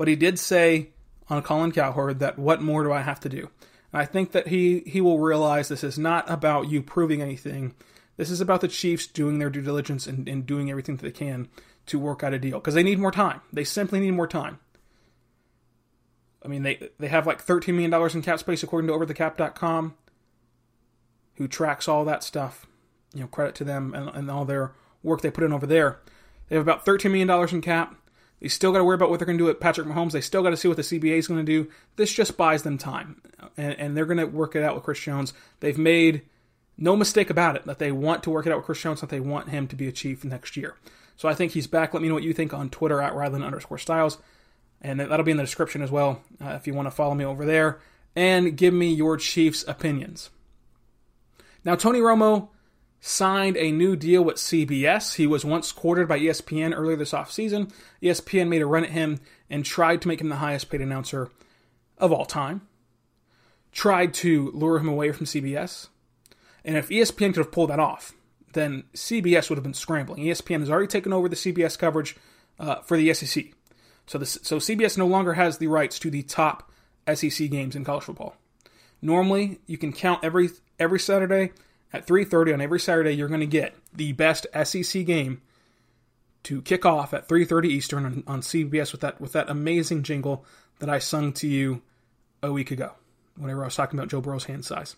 but 0.00 0.08
he 0.08 0.16
did 0.16 0.38
say 0.38 0.88
on 1.28 1.42
Colin 1.42 1.72
Cowherd 1.72 2.20
that 2.20 2.38
what 2.38 2.62
more 2.62 2.82
do 2.84 2.90
I 2.90 3.02
have 3.02 3.20
to 3.20 3.28
do? 3.28 3.50
And 3.92 4.00
I 4.00 4.06
think 4.06 4.32
that 4.32 4.48
he 4.48 4.80
he 4.86 5.02
will 5.02 5.18
realize 5.18 5.68
this 5.68 5.84
is 5.84 5.98
not 5.98 6.24
about 6.30 6.70
you 6.70 6.80
proving 6.80 7.20
anything. 7.20 7.74
This 8.16 8.30
is 8.30 8.40
about 8.40 8.62
the 8.62 8.68
Chiefs 8.68 9.06
doing 9.06 9.38
their 9.38 9.50
due 9.50 9.60
diligence 9.60 10.06
and, 10.06 10.26
and 10.26 10.46
doing 10.46 10.70
everything 10.70 10.96
that 10.96 11.02
they 11.02 11.10
can 11.10 11.48
to 11.84 11.98
work 11.98 12.24
out 12.24 12.32
a 12.32 12.38
deal 12.38 12.58
because 12.58 12.72
they 12.72 12.82
need 12.82 12.98
more 12.98 13.12
time. 13.12 13.42
They 13.52 13.62
simply 13.62 14.00
need 14.00 14.12
more 14.12 14.26
time. 14.26 14.58
I 16.42 16.48
mean, 16.48 16.62
they 16.62 16.88
they 16.98 17.08
have 17.08 17.26
like 17.26 17.44
$13 17.44 17.74
million 17.74 17.92
in 17.92 18.22
cap 18.22 18.38
space 18.38 18.62
according 18.62 18.88
to 18.88 18.94
overthecap.com, 18.94 19.96
who 21.34 21.46
tracks 21.46 21.88
all 21.88 22.06
that 22.06 22.24
stuff. 22.24 22.66
You 23.12 23.20
know, 23.20 23.26
credit 23.26 23.54
to 23.56 23.64
them 23.64 23.92
and, 23.92 24.08
and 24.08 24.30
all 24.30 24.46
their 24.46 24.72
work 25.02 25.20
they 25.20 25.30
put 25.30 25.44
in 25.44 25.52
over 25.52 25.66
there. 25.66 26.00
They 26.48 26.56
have 26.56 26.66
about 26.66 26.86
$13 26.86 27.10
million 27.10 27.48
in 27.54 27.60
cap. 27.60 27.96
They 28.40 28.48
still 28.48 28.72
got 28.72 28.78
to 28.78 28.84
worry 28.84 28.94
about 28.94 29.10
what 29.10 29.18
they're 29.18 29.26
going 29.26 29.38
to 29.38 29.42
do 29.44 29.48
with 29.48 29.60
Patrick 29.60 29.86
Mahomes. 29.86 30.12
They 30.12 30.20
still 30.20 30.42
got 30.42 30.50
to 30.50 30.56
see 30.56 30.68
what 30.68 30.76
the 30.76 30.82
CBA 30.82 31.18
is 31.18 31.28
going 31.28 31.44
to 31.44 31.52
do. 31.52 31.70
This 31.96 32.12
just 32.12 32.36
buys 32.36 32.62
them 32.62 32.78
time. 32.78 33.20
And, 33.56 33.74
and 33.74 33.96
they're 33.96 34.06
going 34.06 34.18
to 34.18 34.26
work 34.26 34.56
it 34.56 34.62
out 34.62 34.74
with 34.74 34.84
Chris 34.84 35.00
Jones. 35.00 35.32
They've 35.60 35.76
made 35.76 36.22
no 36.78 36.96
mistake 36.96 37.28
about 37.28 37.56
it 37.56 37.66
that 37.66 37.78
they 37.78 37.92
want 37.92 38.22
to 38.22 38.30
work 38.30 38.46
it 38.46 38.52
out 38.52 38.56
with 38.56 38.66
Chris 38.66 38.80
Jones, 38.80 39.02
that 39.02 39.10
they 39.10 39.20
want 39.20 39.50
him 39.50 39.68
to 39.68 39.76
be 39.76 39.88
a 39.88 39.92
chief 39.92 40.24
next 40.24 40.56
year. 40.56 40.76
So 41.16 41.28
I 41.28 41.34
think 41.34 41.52
he's 41.52 41.66
back. 41.66 41.92
Let 41.92 42.02
me 42.02 42.08
know 42.08 42.14
what 42.14 42.22
you 42.22 42.32
think 42.32 42.54
on 42.54 42.70
Twitter 42.70 43.02
at 43.02 43.12
Rylan 43.12 43.44
underscore 43.44 43.78
Stiles 43.78 44.18
and 44.82 45.00
that'll 45.00 45.24
be 45.24 45.30
in 45.30 45.36
the 45.36 45.42
description 45.42 45.82
as 45.82 45.90
well 45.90 46.22
uh, 46.40 46.50
if 46.50 46.66
you 46.66 46.74
want 46.74 46.86
to 46.86 46.90
follow 46.90 47.14
me 47.14 47.24
over 47.24 47.44
there 47.44 47.80
and 48.16 48.56
give 48.56 48.74
me 48.74 48.92
your 48.92 49.16
Chiefs 49.16 49.64
opinions. 49.68 50.30
Now, 51.64 51.76
Tony 51.76 52.00
Romo 52.00 52.48
signed 53.00 53.56
a 53.56 53.72
new 53.72 53.96
deal 53.96 54.22
with 54.22 54.36
CBS. 54.36 55.14
He 55.16 55.26
was 55.26 55.44
once 55.44 55.72
courted 55.72 56.06
by 56.06 56.18
ESPN 56.18 56.74
earlier 56.76 56.96
this 56.96 57.12
offseason. 57.12 57.72
ESPN 58.02 58.48
made 58.48 58.62
a 58.62 58.66
run 58.66 58.84
at 58.84 58.90
him 58.90 59.20
and 59.48 59.64
tried 59.64 60.02
to 60.02 60.08
make 60.08 60.20
him 60.20 60.28
the 60.28 60.36
highest 60.36 60.70
paid 60.70 60.80
announcer 60.80 61.30
of 61.98 62.12
all 62.12 62.26
time. 62.26 62.62
Tried 63.72 64.12
to 64.14 64.50
lure 64.52 64.78
him 64.78 64.88
away 64.88 65.12
from 65.12 65.26
CBS. 65.26 65.88
And 66.64 66.76
if 66.76 66.88
ESPN 66.88 67.34
could 67.34 67.36
have 67.36 67.52
pulled 67.52 67.70
that 67.70 67.80
off, 67.80 68.12
then 68.52 68.84
CBS 68.94 69.48
would 69.48 69.56
have 69.56 69.62
been 69.62 69.74
scrambling. 69.74 70.24
ESPN 70.24 70.60
has 70.60 70.70
already 70.70 70.88
taken 70.88 71.12
over 71.12 71.28
the 71.28 71.36
CBS 71.36 71.78
coverage 71.78 72.16
uh, 72.58 72.76
for 72.82 72.96
the 72.96 73.12
SEC. 73.14 73.46
So, 74.06 74.22
so 74.24 74.56
CBS 74.56 74.98
no 74.98 75.06
longer 75.06 75.34
has 75.34 75.58
the 75.58 75.68
rights 75.68 75.98
to 76.00 76.10
the 76.10 76.22
top 76.22 76.70
SEC 77.14 77.48
games 77.50 77.76
in 77.76 77.84
college 77.84 78.04
football. 78.04 78.36
Normally, 79.00 79.60
you 79.66 79.78
can 79.78 79.92
count 79.92 80.22
every 80.22 80.50
every 80.78 81.00
Saturday 81.00 81.52
at 81.92 82.06
3:30 82.06 82.54
on 82.54 82.60
every 82.60 82.80
Saturday 82.80 83.12
you're 83.12 83.28
going 83.28 83.40
to 83.40 83.46
get 83.46 83.74
the 83.92 84.12
best 84.12 84.46
SEC 84.64 85.04
game 85.04 85.42
to 86.44 86.62
kick 86.62 86.86
off 86.86 87.12
at 87.12 87.28
3:30 87.28 87.66
Eastern 87.66 88.06
on, 88.06 88.24
on, 88.26 88.40
CBS 88.40 88.92
with 88.92 89.00
that 89.02 89.20
with 89.20 89.32
that 89.32 89.50
amazing 89.50 90.02
jingle 90.02 90.44
that 90.78 90.88
I 90.88 90.98
sung 90.98 91.32
to 91.34 91.48
you 91.48 91.82
a 92.42 92.52
week 92.52 92.70
ago 92.70 92.92
whenever 93.36 93.62
I 93.62 93.66
was 93.66 93.76
talking 93.76 93.98
about 93.98 94.08
Joe 94.08 94.20
Burrow's 94.20 94.44
hand 94.44 94.64
size. 94.64 94.96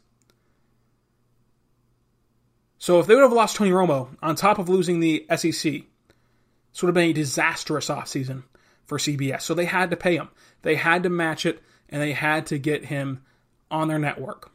So 2.79 2.99
if 2.99 3.07
they 3.07 3.15
would 3.15 3.23
have 3.23 3.33
lost 3.33 3.57
Tony 3.57 3.71
Romo 3.71 4.09
on 4.23 4.35
top 4.35 4.59
of 4.59 4.69
losing 4.69 4.99
the 4.99 5.25
SEC, 5.37 5.53
this 5.63 6.83
would 6.83 6.89
have 6.89 6.95
been 6.95 7.11
a 7.11 7.13
disastrous 7.13 7.89
offseason 7.89 8.43
for 8.87 8.99
CBS. 8.99 9.43
So 9.43 9.55
they 9.55 9.67
had 9.67 9.91
to 9.91 9.97
pay 9.97 10.17
him. 10.17 10.31
They 10.63 10.75
had 10.75 11.05
to 11.05 11.09
match 11.09 11.47
it 11.47 11.63
and 11.89 12.03
they 12.03 12.13
had 12.13 12.47
to 12.47 12.59
get 12.59 12.87
him 12.87 13.23
on 13.71 13.87
their 13.87 14.01
network. 14.01 14.51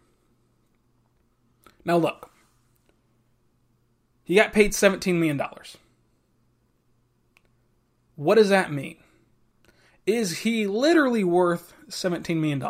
Now 1.87 1.95
look. 1.95 2.29
He 4.25 4.35
got 4.35 4.51
paid 4.51 4.73
$17 4.73 5.15
million. 5.15 5.41
What 8.17 8.35
does 8.35 8.49
that 8.49 8.73
mean? 8.73 8.97
Is 10.05 10.39
he 10.39 10.67
literally 10.67 11.23
worth 11.23 11.73
$17 11.89 12.35
million? 12.35 12.61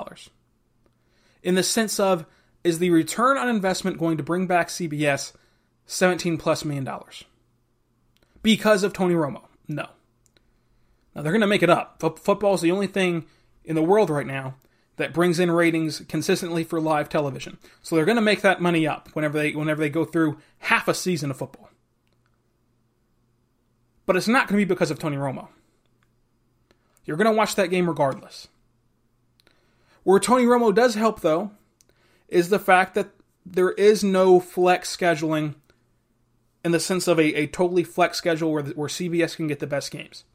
In 1.42 1.56
the 1.56 1.64
sense 1.64 2.00
of, 2.00 2.28
is 2.64 2.78
the 2.78 2.92
return 2.92 3.38
on 3.38 3.50
investment 3.50 3.98
going 3.98 4.18
to 4.18 4.24
bring 4.24 4.46
back 4.46 4.68
CBS 4.68 5.34
17 5.88 6.38
plus 6.38 6.64
million 6.64 6.84
dollars? 6.84 7.24
Because 8.44 8.84
of 8.84 8.94
Tony 8.94 9.16
Romo? 9.16 9.46
No. 9.68 9.88
Now 11.16 11.24
they're 11.24 11.32
going 11.32 11.42
to 11.42 11.48
make 11.48 11.64
it 11.64 11.72
up. 11.72 12.04
F- 12.04 12.20
football 12.20 12.54
is 12.54 12.62
the 12.62 12.72
only 12.72 12.88
thing 12.88 13.26
in 13.64 13.74
the 13.74 13.82
world 13.82 14.12
right 14.12 14.28
now 14.28 14.56
that 14.98 15.14
brings 15.14 15.40
in 15.40 15.50
ratings 15.50 16.02
consistently 16.10 16.64
for 16.64 16.82
live 16.82 17.08
television. 17.08 17.58
So 17.82 17.96
they're 17.96 18.06
going 18.06 18.18
to 18.18 18.22
make 18.22 18.42
that 18.42 18.62
money 18.62 18.86
up 18.86 19.10
whenever 19.14 19.38
they 19.38 19.54
whenever 19.54 19.80
they 19.80 19.90
go 19.90 20.06
through 20.06 20.38
half 20.60 20.88
a 20.88 20.94
season 20.94 21.32
of 21.32 21.38
football. 21.38 21.70
But 24.06 24.16
it's 24.16 24.28
not 24.28 24.48
going 24.48 24.60
to 24.60 24.66
be 24.66 24.70
because 24.70 24.92
of 24.92 25.00
Tony 25.00 25.18
Romo. 25.18 25.48
You're 27.06 27.18
going 27.18 27.32
to 27.32 27.38
watch 27.38 27.56
that 27.56 27.70
game 27.70 27.88
regardless. 27.88 28.48
Where 30.04 30.20
Tony 30.20 30.44
Romo 30.44 30.74
does 30.74 30.96
help 30.96 31.22
though 31.22 31.52
is 32.28 32.50
the 32.50 32.60
fact 32.60 32.96
that 32.96 33.10
there 33.46 33.72
is 33.72 34.04
no 34.04 34.40
flex 34.40 34.96
scheduling 34.96 35.56
in 36.66 36.72
the 36.72 36.80
sense 36.80 37.08
of 37.08 37.20
a, 37.20 37.34
a 37.36 37.48
totally 37.48 37.84
flex 37.84 38.18
schedule 38.18 38.52
where, 38.52 38.64
where 38.64 38.90
CBS 38.90 39.36
can 39.36 39.48
get 39.48 39.60
the 39.60 39.68
best 39.68 39.92
games. 39.92 40.26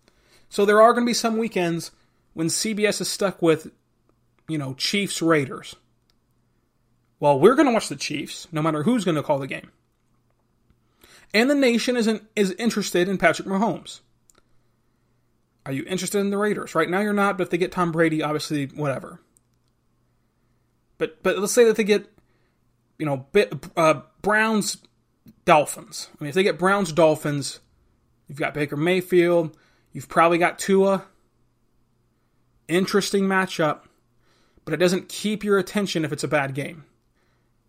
So 0.49 0.65
there 0.65 0.81
are 0.81 0.93
going 0.93 1.05
to 1.05 1.11
be 1.11 1.15
some 1.15 1.37
weekends 1.37 1.91
when 2.35 2.49
CBS 2.49 3.01
is 3.01 3.09
stuck 3.09 3.43
with, 3.43 3.71
you 4.49 4.59
know, 4.59 4.75
Chiefs 4.75 5.23
Raiders. 5.23 5.77
Well, 7.21 7.39
we're 7.39 7.55
going 7.55 7.67
to 7.67 7.73
watch 7.73 7.89
the 7.89 7.97
Chiefs, 7.97 8.49
no 8.51 8.63
matter 8.63 8.83
who's 8.83 9.05
going 9.05 9.15
to 9.15 9.23
call 9.23 9.39
the 9.39 9.47
game. 9.47 9.71
And 11.33 11.49
the 11.49 11.55
nation 11.55 11.97
isn't 11.97 12.23
is 12.37 12.51
interested 12.53 13.09
in 13.09 13.19
Patrick 13.19 13.49
Mahomes. 13.49 14.01
Are 15.65 15.73
you 15.73 15.85
interested 15.87 16.19
in 16.19 16.31
the 16.31 16.37
Raiders? 16.37 16.75
Right 16.75 16.91
now 16.91 17.01
you're 17.01 17.13
not, 17.13 17.39
but 17.39 17.45
if 17.45 17.51
they 17.51 17.59
get 17.59 17.73
Tom 17.73 17.93
Brady, 17.93 18.23
obviously 18.23 18.67
whatever. 18.67 19.21
But 20.99 21.23
but 21.23 21.39
let's 21.39 21.53
say 21.53 21.65
that 21.65 21.77
they 21.77 21.85
get, 21.85 22.11
you 22.99 23.07
know, 23.07 23.27
uh, 23.77 24.03
Browns 24.21 24.79
Dolphins. 25.45 26.09
I 26.13 26.25
mean, 26.25 26.29
if 26.29 26.35
they 26.35 26.43
get 26.43 26.59
Browns 26.59 26.93
Dolphins, 26.93 27.61
you've 28.29 28.39
got 28.39 28.53
Baker 28.53 28.77
Mayfield, 28.77 29.57
You've 29.93 30.09
probably 30.09 30.39
got 30.39 30.59
Tua. 30.59 31.05
Interesting 32.69 33.25
matchup, 33.25 33.83
but 34.65 34.75
it 34.75 34.79
doesn't 34.79 35.09
keep 35.09 35.45
your 35.45 35.59
attention 35.59 36.05
if 36.05 36.13
it's 36.13 36.25
a 36.25 36.29
bad 36.29 36.55
game. 36.55 36.85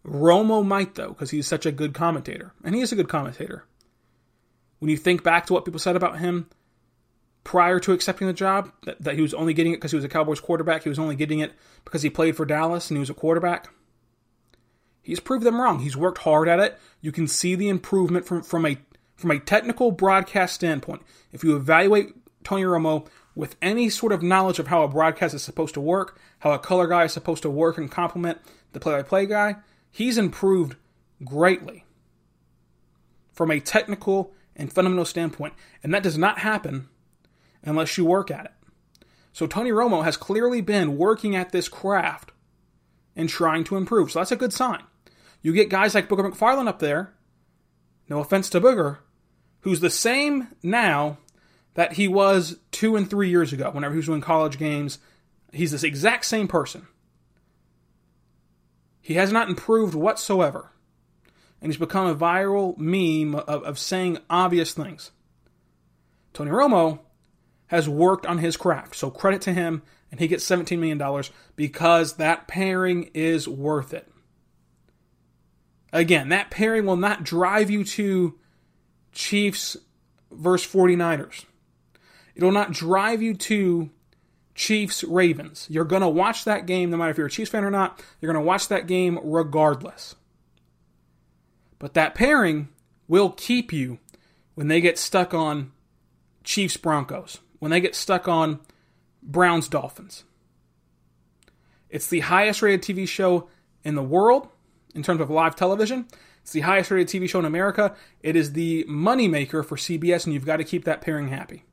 Romo 0.05 0.65
might, 0.65 0.95
though, 0.95 1.09
because 1.09 1.31
he's 1.31 1.47
such 1.47 1.65
a 1.65 1.71
good 1.71 1.93
commentator. 1.93 2.53
And 2.63 2.75
he 2.75 2.81
is 2.81 2.91
a 2.91 2.95
good 2.95 3.07
commentator. 3.07 3.65
When 4.79 4.89
you 4.89 4.97
think 4.97 5.23
back 5.23 5.45
to 5.45 5.53
what 5.53 5.65
people 5.65 5.79
said 5.79 5.95
about 5.95 6.19
him 6.19 6.49
prior 7.43 7.79
to 7.79 7.93
accepting 7.93 8.27
the 8.27 8.33
job, 8.33 8.71
that, 8.83 9.01
that 9.01 9.15
he 9.15 9.21
was 9.21 9.33
only 9.33 9.53
getting 9.53 9.73
it 9.73 9.77
because 9.77 9.91
he 9.91 9.95
was 9.97 10.05
a 10.05 10.09
Cowboys 10.09 10.39
quarterback, 10.39 10.83
he 10.83 10.89
was 10.89 10.99
only 10.99 11.15
getting 11.15 11.39
it 11.39 11.53
because 11.85 12.01
he 12.01 12.09
played 12.09 12.35
for 12.35 12.45
Dallas 12.45 12.89
and 12.89 12.97
he 12.97 12.99
was 12.99 13.09
a 13.09 13.13
quarterback. 13.13 13.69
He's 15.01 15.19
proved 15.19 15.45
them 15.45 15.59
wrong. 15.59 15.79
He's 15.79 15.97
worked 15.97 16.19
hard 16.19 16.47
at 16.47 16.59
it. 16.59 16.77
You 17.01 17.11
can 17.11 17.27
see 17.27 17.55
the 17.55 17.69
improvement 17.69 18.25
from, 18.25 18.41
from 18.41 18.65
a 18.65 18.77
from 19.15 19.31
a 19.31 19.39
technical 19.39 19.91
broadcast 19.91 20.55
standpoint, 20.55 21.01
if 21.31 21.43
you 21.43 21.55
evaluate 21.55 22.13
Tony 22.43 22.63
Romo 22.63 23.07
with 23.35 23.55
any 23.61 23.89
sort 23.89 24.11
of 24.11 24.21
knowledge 24.21 24.59
of 24.59 24.67
how 24.67 24.83
a 24.83 24.87
broadcast 24.87 25.33
is 25.33 25.41
supposed 25.41 25.73
to 25.73 25.81
work, 25.81 26.19
how 26.39 26.51
a 26.51 26.59
color 26.59 26.87
guy 26.87 27.03
is 27.03 27.13
supposed 27.13 27.43
to 27.43 27.49
work 27.49 27.77
and 27.77 27.91
complement 27.91 28.39
the 28.73 28.79
play 28.79 28.93
by 28.93 29.01
play 29.01 29.25
guy, 29.25 29.55
he's 29.91 30.17
improved 30.17 30.75
greatly 31.23 31.85
from 33.31 33.49
a 33.49 33.59
technical 33.59 34.33
and 34.55 34.71
fundamental 34.71 35.05
standpoint. 35.05 35.53
And 35.81 35.93
that 35.93 36.03
does 36.03 36.17
not 36.17 36.39
happen 36.39 36.89
unless 37.63 37.97
you 37.97 38.05
work 38.05 38.29
at 38.29 38.45
it. 38.45 38.51
So 39.31 39.47
Tony 39.47 39.71
Romo 39.71 40.03
has 40.03 40.15
clearly 40.15 40.61
been 40.61 40.97
working 40.97 41.35
at 41.35 41.51
this 41.51 41.67
craft 41.67 42.31
and 43.15 43.27
trying 43.27 43.63
to 43.65 43.77
improve. 43.77 44.11
So 44.11 44.19
that's 44.19 44.31
a 44.31 44.35
good 44.35 44.53
sign. 44.53 44.83
You 45.41 45.53
get 45.53 45.69
guys 45.69 45.95
like 45.95 46.07
Booger 46.07 46.31
McFarland 46.31 46.67
up 46.67 46.79
there, 46.79 47.13
no 48.07 48.19
offense 48.19 48.49
to 48.51 48.61
Booger, 48.61 48.99
who's 49.61 49.79
the 49.79 49.89
same 49.89 50.49
now 50.61 51.17
that 51.75 51.93
he 51.93 52.07
was 52.07 52.57
two 52.71 52.95
and 52.95 53.09
three 53.09 53.29
years 53.29 53.53
ago 53.53 53.69
whenever 53.71 53.93
he 53.93 53.97
was 53.97 54.05
doing 54.05 54.21
college 54.21 54.57
games. 54.57 54.99
He's 55.51 55.71
this 55.71 55.83
exact 55.83 56.25
same 56.25 56.47
person. 56.47 56.87
He 59.01 59.15
has 59.15 59.31
not 59.31 59.49
improved 59.49 59.95
whatsoever. 59.95 60.71
And 61.61 61.71
he's 61.71 61.79
become 61.79 62.07
a 62.07 62.15
viral 62.15 62.77
meme 62.77 63.35
of, 63.35 63.63
of 63.63 63.79
saying 63.79 64.17
obvious 64.29 64.73
things. 64.73 65.11
Tony 66.33 66.51
Romo 66.51 66.99
has 67.67 67.87
worked 67.87 68.25
on 68.25 68.39
his 68.39 68.57
craft. 68.57 68.95
So 68.95 69.09
credit 69.09 69.41
to 69.41 69.53
him, 69.53 69.81
and 70.11 70.19
he 70.19 70.27
gets 70.27 70.45
$17 70.45 70.77
million 70.77 71.23
because 71.55 72.13
that 72.13 72.47
pairing 72.47 73.09
is 73.13 73.47
worth 73.47 73.93
it. 73.93 74.11
Again, 75.91 76.29
that 76.29 76.49
pairing 76.49 76.85
will 76.85 76.97
not 76.97 77.23
drive 77.23 77.69
you 77.69 77.83
to 77.83 78.37
Chiefs 79.11 79.77
versus 80.31 80.71
49ers. 80.71 81.45
It 82.35 82.43
will 82.43 82.51
not 82.51 82.71
drive 82.71 83.21
you 83.21 83.33
to 83.35 83.89
Chiefs 84.55 85.03
Ravens. 85.03 85.67
You're 85.69 85.85
going 85.85 86.01
to 86.01 86.09
watch 86.09 86.45
that 86.45 86.65
game 86.65 86.89
no 86.89 86.97
matter 86.97 87.11
if 87.11 87.17
you're 87.17 87.27
a 87.27 87.31
Chiefs 87.31 87.51
fan 87.51 87.63
or 87.63 87.71
not. 87.71 88.03
You're 88.19 88.31
going 88.31 88.43
to 88.43 88.47
watch 88.47 88.67
that 88.67 88.87
game 88.87 89.19
regardless. 89.23 90.15
But 91.79 91.93
that 91.95 92.15
pairing 92.15 92.69
will 93.07 93.29
keep 93.29 93.73
you 93.73 93.99
when 94.55 94.67
they 94.67 94.81
get 94.81 94.97
stuck 94.97 95.33
on 95.33 95.71
Chiefs 96.43 96.77
Broncos, 96.77 97.39
when 97.59 97.71
they 97.71 97.81
get 97.81 97.95
stuck 97.95 98.27
on 98.27 98.59
Browns 99.21 99.67
Dolphins. 99.67 100.23
It's 101.89 102.07
the 102.07 102.21
highest 102.21 102.61
rated 102.61 102.81
TV 102.81 103.07
show 103.07 103.49
in 103.83 103.95
the 103.95 104.03
world 104.03 104.47
in 104.95 105.03
terms 105.03 105.21
of 105.21 105.29
live 105.29 105.55
television. 105.55 106.07
It's 106.41 106.51
the 106.51 106.61
highest 106.61 106.91
rated 106.91 107.07
TV 107.07 107.29
show 107.29 107.39
in 107.39 107.45
America. 107.45 107.95
It 108.21 108.35
is 108.35 108.53
the 108.53 108.83
moneymaker 108.85 109.65
for 109.65 109.75
CBS, 109.75 110.25
and 110.25 110.33
you've 110.33 110.45
got 110.45 110.57
to 110.57 110.63
keep 110.63 110.85
that 110.85 111.01
pairing 111.01 111.29
happy. 111.29 111.65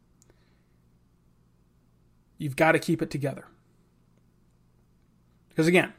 You've 2.40 2.56
got 2.56 2.72
to 2.72 2.78
keep 2.78 3.02
it 3.02 3.10
together. 3.10 3.44
Because 5.50 5.66
again, 5.66 5.92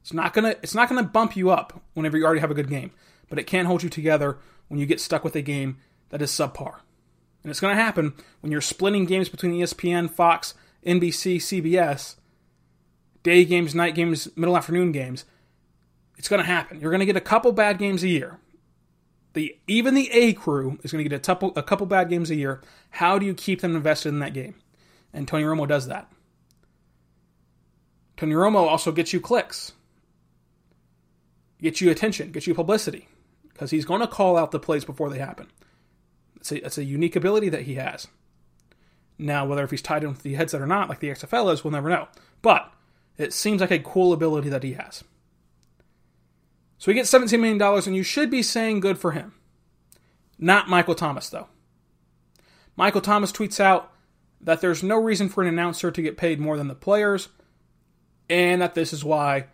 it's 0.00 0.12
not 0.12 0.32
gonna 0.32 0.54
it's 0.62 0.76
not 0.76 0.88
gonna 0.88 1.02
bump 1.02 1.36
you 1.36 1.50
up 1.50 1.82
whenever 1.94 2.16
you 2.16 2.24
already 2.24 2.40
have 2.40 2.52
a 2.52 2.54
good 2.54 2.68
game, 2.68 2.92
but 3.28 3.36
it 3.36 3.48
can 3.48 3.64
hold 3.66 3.82
you 3.82 3.90
together 3.90 4.38
when 4.68 4.78
you 4.78 4.86
get 4.86 5.00
stuck 5.00 5.24
with 5.24 5.34
a 5.34 5.42
game 5.42 5.78
that 6.10 6.22
is 6.22 6.30
subpar. 6.30 6.76
And 7.42 7.50
it's 7.50 7.58
gonna 7.58 7.74
happen 7.74 8.14
when 8.40 8.52
you're 8.52 8.60
splitting 8.60 9.06
games 9.06 9.28
between 9.28 9.52
ESPN, 9.52 10.08
Fox, 10.08 10.54
NBC, 10.86 11.38
CBS, 11.38 12.14
day 13.24 13.44
games, 13.44 13.74
night 13.74 13.96
games, 13.96 14.28
middle 14.36 14.56
afternoon 14.56 14.92
games. 14.92 15.24
It's 16.16 16.28
gonna 16.28 16.44
happen. 16.44 16.78
You're 16.78 16.92
gonna 16.92 17.06
get 17.06 17.16
a 17.16 17.20
couple 17.20 17.50
bad 17.50 17.76
games 17.76 18.04
a 18.04 18.08
year. 18.08 18.38
The 19.32 19.58
even 19.66 19.94
the 19.94 20.12
A 20.12 20.32
crew 20.32 20.78
is 20.84 20.92
gonna 20.92 21.02
get 21.02 21.12
a 21.12 21.18
couple 21.18 21.52
a 21.56 21.62
couple 21.64 21.86
bad 21.86 22.08
games 22.08 22.30
a 22.30 22.36
year. 22.36 22.60
How 22.90 23.18
do 23.18 23.26
you 23.26 23.34
keep 23.34 23.62
them 23.62 23.74
invested 23.74 24.10
in 24.10 24.20
that 24.20 24.32
game? 24.32 24.54
And 25.12 25.26
Tony 25.26 25.44
Romo 25.44 25.66
does 25.66 25.86
that. 25.88 26.10
Tony 28.16 28.34
Romo 28.34 28.66
also 28.66 28.92
gets 28.92 29.12
you 29.12 29.20
clicks, 29.20 29.72
gets 31.60 31.80
you 31.80 31.90
attention, 31.90 32.32
gets 32.32 32.46
you 32.46 32.54
publicity, 32.54 33.08
because 33.48 33.70
he's 33.70 33.86
going 33.86 34.00
to 34.00 34.06
call 34.06 34.36
out 34.36 34.50
the 34.50 34.60
plays 34.60 34.84
before 34.84 35.08
they 35.08 35.18
happen. 35.18 35.48
It's 36.36 36.52
a, 36.52 36.64
it's 36.64 36.78
a 36.78 36.84
unique 36.84 37.16
ability 37.16 37.48
that 37.48 37.62
he 37.62 37.74
has. 37.74 38.08
Now, 39.18 39.44
whether 39.44 39.64
if 39.64 39.70
he's 39.70 39.82
tied 39.82 40.02
in 40.02 40.10
with 40.10 40.22
the 40.22 40.34
headset 40.34 40.60
or 40.62 40.66
not, 40.66 40.88
like 40.88 41.00
the 41.00 41.10
XFL 41.10 41.52
is, 41.52 41.62
we'll 41.62 41.72
never 41.72 41.88
know. 41.88 42.08
But 42.40 42.72
it 43.18 43.32
seems 43.34 43.60
like 43.60 43.70
a 43.70 43.78
cool 43.78 44.12
ability 44.12 44.48
that 44.48 44.62
he 44.62 44.74
has. 44.74 45.04
So 46.78 46.90
he 46.90 46.94
gets 46.94 47.12
$17 47.12 47.38
million, 47.38 47.60
and 47.60 47.94
you 47.94 48.02
should 48.02 48.30
be 48.30 48.42
saying 48.42 48.80
good 48.80 48.96
for 48.96 49.12
him. 49.12 49.34
Not 50.38 50.70
Michael 50.70 50.94
Thomas, 50.94 51.28
though. 51.28 51.48
Michael 52.76 53.02
Thomas 53.02 53.30
tweets 53.30 53.60
out, 53.60 53.92
that 54.40 54.60
there's 54.60 54.82
no 54.82 54.96
reason 54.96 55.28
for 55.28 55.42
an 55.42 55.48
announcer 55.48 55.90
to 55.90 56.02
get 56.02 56.16
paid 56.16 56.40
more 56.40 56.56
than 56.56 56.68
the 56.68 56.74
players, 56.74 57.28
and 58.28 58.62
that 58.62 58.74
this 58.74 58.92
is 58.92 59.04
why 59.04 59.46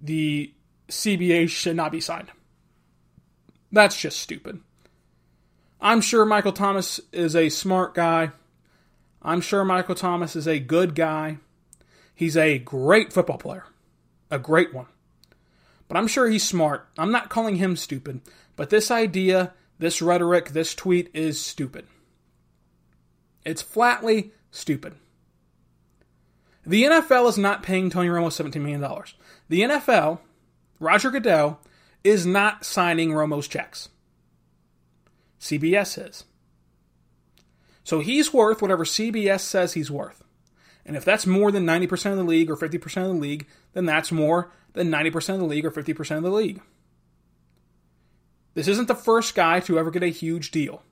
the 0.00 0.52
CBA 0.88 1.48
should 1.48 1.76
not 1.76 1.92
be 1.92 2.00
signed. 2.00 2.30
That's 3.72 4.00
just 4.00 4.20
stupid. 4.20 4.60
I'm 5.80 6.00
sure 6.00 6.24
Michael 6.24 6.52
Thomas 6.52 7.00
is 7.12 7.34
a 7.34 7.48
smart 7.48 7.94
guy. 7.94 8.32
I'm 9.22 9.40
sure 9.40 9.64
Michael 9.64 9.94
Thomas 9.94 10.36
is 10.36 10.46
a 10.46 10.58
good 10.58 10.94
guy. 10.94 11.38
He's 12.14 12.36
a 12.36 12.58
great 12.58 13.12
football 13.12 13.38
player, 13.38 13.64
a 14.30 14.38
great 14.38 14.74
one. 14.74 14.86
But 15.88 15.96
I'm 15.96 16.06
sure 16.06 16.28
he's 16.28 16.46
smart. 16.46 16.86
I'm 16.98 17.10
not 17.10 17.30
calling 17.30 17.56
him 17.56 17.76
stupid, 17.76 18.20
but 18.56 18.70
this 18.70 18.90
idea, 18.90 19.54
this 19.78 20.02
rhetoric, 20.02 20.50
this 20.50 20.74
tweet 20.74 21.10
is 21.14 21.40
stupid. 21.40 21.86
It's 23.44 23.62
flatly 23.62 24.32
stupid. 24.50 24.94
The 26.66 26.84
NFL 26.84 27.28
is 27.28 27.38
not 27.38 27.62
paying 27.62 27.90
Tony 27.90 28.08
Romo 28.08 28.28
$17 28.28 28.60
million. 28.60 28.80
The 29.48 29.60
NFL, 29.62 30.20
Roger 30.78 31.10
Goodell, 31.10 31.60
is 32.04 32.26
not 32.26 32.64
signing 32.64 33.10
Romo's 33.10 33.48
checks. 33.48 33.88
CBS 35.40 36.08
is. 36.08 36.24
So 37.82 38.00
he's 38.00 38.32
worth 38.32 38.60
whatever 38.60 38.84
CBS 38.84 39.40
says 39.40 39.72
he's 39.72 39.90
worth. 39.90 40.22
And 40.84 40.96
if 40.96 41.04
that's 41.04 41.26
more 41.26 41.50
than 41.50 41.66
90% 41.66 42.12
of 42.12 42.18
the 42.18 42.24
league 42.24 42.50
or 42.50 42.56
50% 42.56 42.84
of 43.02 43.08
the 43.08 43.20
league, 43.20 43.46
then 43.72 43.86
that's 43.86 44.12
more 44.12 44.52
than 44.74 44.90
90% 44.90 45.34
of 45.34 45.40
the 45.40 45.46
league 45.46 45.64
or 45.64 45.70
50% 45.70 46.16
of 46.16 46.22
the 46.22 46.30
league. 46.30 46.60
This 48.54 48.68
isn't 48.68 48.88
the 48.88 48.94
first 48.94 49.34
guy 49.34 49.60
to 49.60 49.78
ever 49.78 49.90
get 49.90 50.02
a 50.02 50.08
huge 50.08 50.50
deal, 50.50 50.82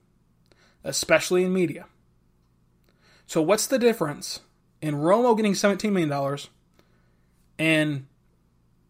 especially 0.83 1.43
in 1.43 1.53
media. 1.53 1.85
So 3.29 3.43
what's 3.43 3.67
the 3.67 3.77
difference 3.77 4.39
in 4.81 4.95
Romo 4.95 5.37
getting 5.37 5.53
$17 5.53 5.91
million 5.91 6.39
and 7.59 8.07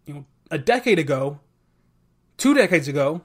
you 0.05 0.13
know 0.13 0.25
a 0.49 0.57
decade 0.57 0.97
ago, 0.97 1.41
two 2.37 2.53
decades 2.53 2.87
ago, 2.87 3.19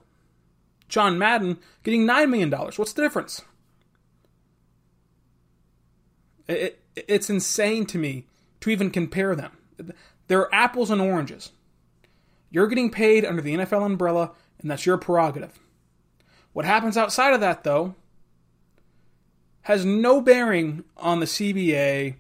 John 0.88 1.16
Madden 1.16 1.60
getting 1.84 2.04
$9 2.04 2.28
million? 2.28 2.50
What's 2.50 2.92
the 2.94 3.02
difference? 3.02 3.42
It, 6.48 6.82
it, 6.96 7.04
it's 7.06 7.30
insane 7.30 7.86
to 7.86 7.98
me 7.98 8.26
to 8.58 8.70
even 8.70 8.90
compare 8.90 9.36
them. 9.36 9.52
They're 10.26 10.52
apples 10.52 10.90
and 10.90 11.00
oranges. 11.00 11.52
You're 12.50 12.66
getting 12.66 12.90
paid 12.90 13.24
under 13.24 13.40
the 13.40 13.54
NFL 13.54 13.86
umbrella, 13.86 14.32
and 14.60 14.68
that's 14.68 14.84
your 14.84 14.98
prerogative. 14.98 15.60
What 16.52 16.64
happens 16.64 16.96
outside 16.96 17.34
of 17.34 17.40
that, 17.40 17.62
though, 17.62 17.94
has 19.64 19.84
no 19.84 20.20
bearing 20.20 20.84
on 20.96 21.20
the 21.20 21.26
CBA 21.26 22.14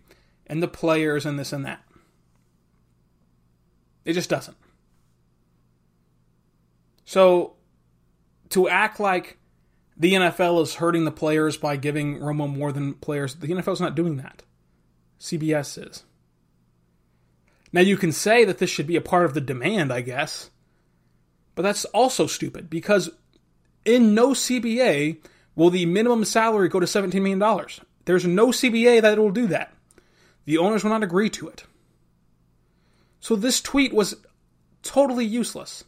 and 0.46 0.62
the 0.62 0.68
players 0.68 1.26
and 1.26 1.38
this 1.38 1.52
and 1.52 1.64
that. 1.64 1.82
It 4.04 4.14
just 4.14 4.30
doesn't. 4.30 4.56
So, 7.04 7.54
to 8.50 8.68
act 8.68 8.98
like 8.98 9.38
the 9.96 10.14
NFL 10.14 10.62
is 10.62 10.76
hurting 10.76 11.04
the 11.04 11.10
players 11.10 11.56
by 11.58 11.76
giving 11.76 12.18
Romo 12.18 12.48
more 12.48 12.72
than 12.72 12.94
players, 12.94 13.34
the 13.34 13.46
NFL 13.46 13.74
is 13.74 13.80
not 13.80 13.94
doing 13.94 14.16
that. 14.16 14.42
CBS 15.20 15.86
is. 15.86 16.04
Now, 17.72 17.82
you 17.82 17.96
can 17.96 18.12
say 18.12 18.44
that 18.46 18.58
this 18.58 18.70
should 18.70 18.86
be 18.86 18.96
a 18.96 19.02
part 19.02 19.26
of 19.26 19.34
the 19.34 19.40
demand, 19.40 19.92
I 19.92 20.00
guess, 20.00 20.50
but 21.54 21.62
that's 21.62 21.84
also 21.86 22.26
stupid 22.26 22.70
because 22.70 23.10
in 23.84 24.14
no 24.14 24.30
CBA 24.30 25.18
will 25.56 25.70
the 25.70 25.86
minimum 25.86 26.24
salary 26.24 26.68
go 26.68 26.80
to 26.80 26.86
$17 26.86 27.14
million? 27.14 27.66
There's 28.04 28.26
no 28.26 28.48
CBA 28.48 29.02
that 29.02 29.18
will 29.18 29.30
do 29.30 29.46
that. 29.48 29.72
The 30.44 30.58
owners 30.58 30.84
will 30.84 30.90
not 30.90 31.02
agree 31.02 31.30
to 31.30 31.48
it. 31.48 31.64
So 33.20 33.36
this 33.36 33.60
tweet 33.60 33.94
was 33.94 34.16
totally 34.82 35.24
useless. 35.24 35.84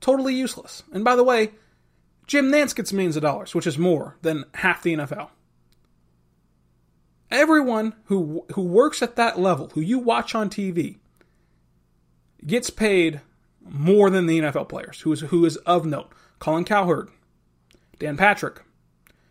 Totally 0.00 0.34
useless. 0.34 0.82
And 0.92 1.04
by 1.04 1.14
the 1.14 1.22
way, 1.22 1.52
Jim 2.26 2.50
Nantz 2.50 2.74
gets 2.74 2.92
millions 2.92 3.16
of 3.16 3.22
dollars, 3.22 3.54
which 3.54 3.66
is 3.66 3.78
more 3.78 4.16
than 4.22 4.44
half 4.54 4.82
the 4.82 4.94
NFL. 4.96 5.28
Everyone 7.30 7.94
who 8.06 8.44
who 8.54 8.62
works 8.62 9.00
at 9.00 9.16
that 9.16 9.38
level, 9.38 9.70
who 9.74 9.80
you 9.80 9.98
watch 9.98 10.34
on 10.34 10.50
TV, 10.50 10.98
gets 12.44 12.68
paid 12.68 13.20
more 13.64 14.10
than 14.10 14.26
the 14.26 14.40
NFL 14.40 14.68
players, 14.68 15.00
who 15.00 15.12
is 15.12 15.20
who 15.20 15.44
is 15.44 15.56
of 15.58 15.86
note. 15.86 16.12
Colin 16.40 16.64
Cowherd, 16.64 17.08
Dan 17.98 18.16
Patrick, 18.16 18.62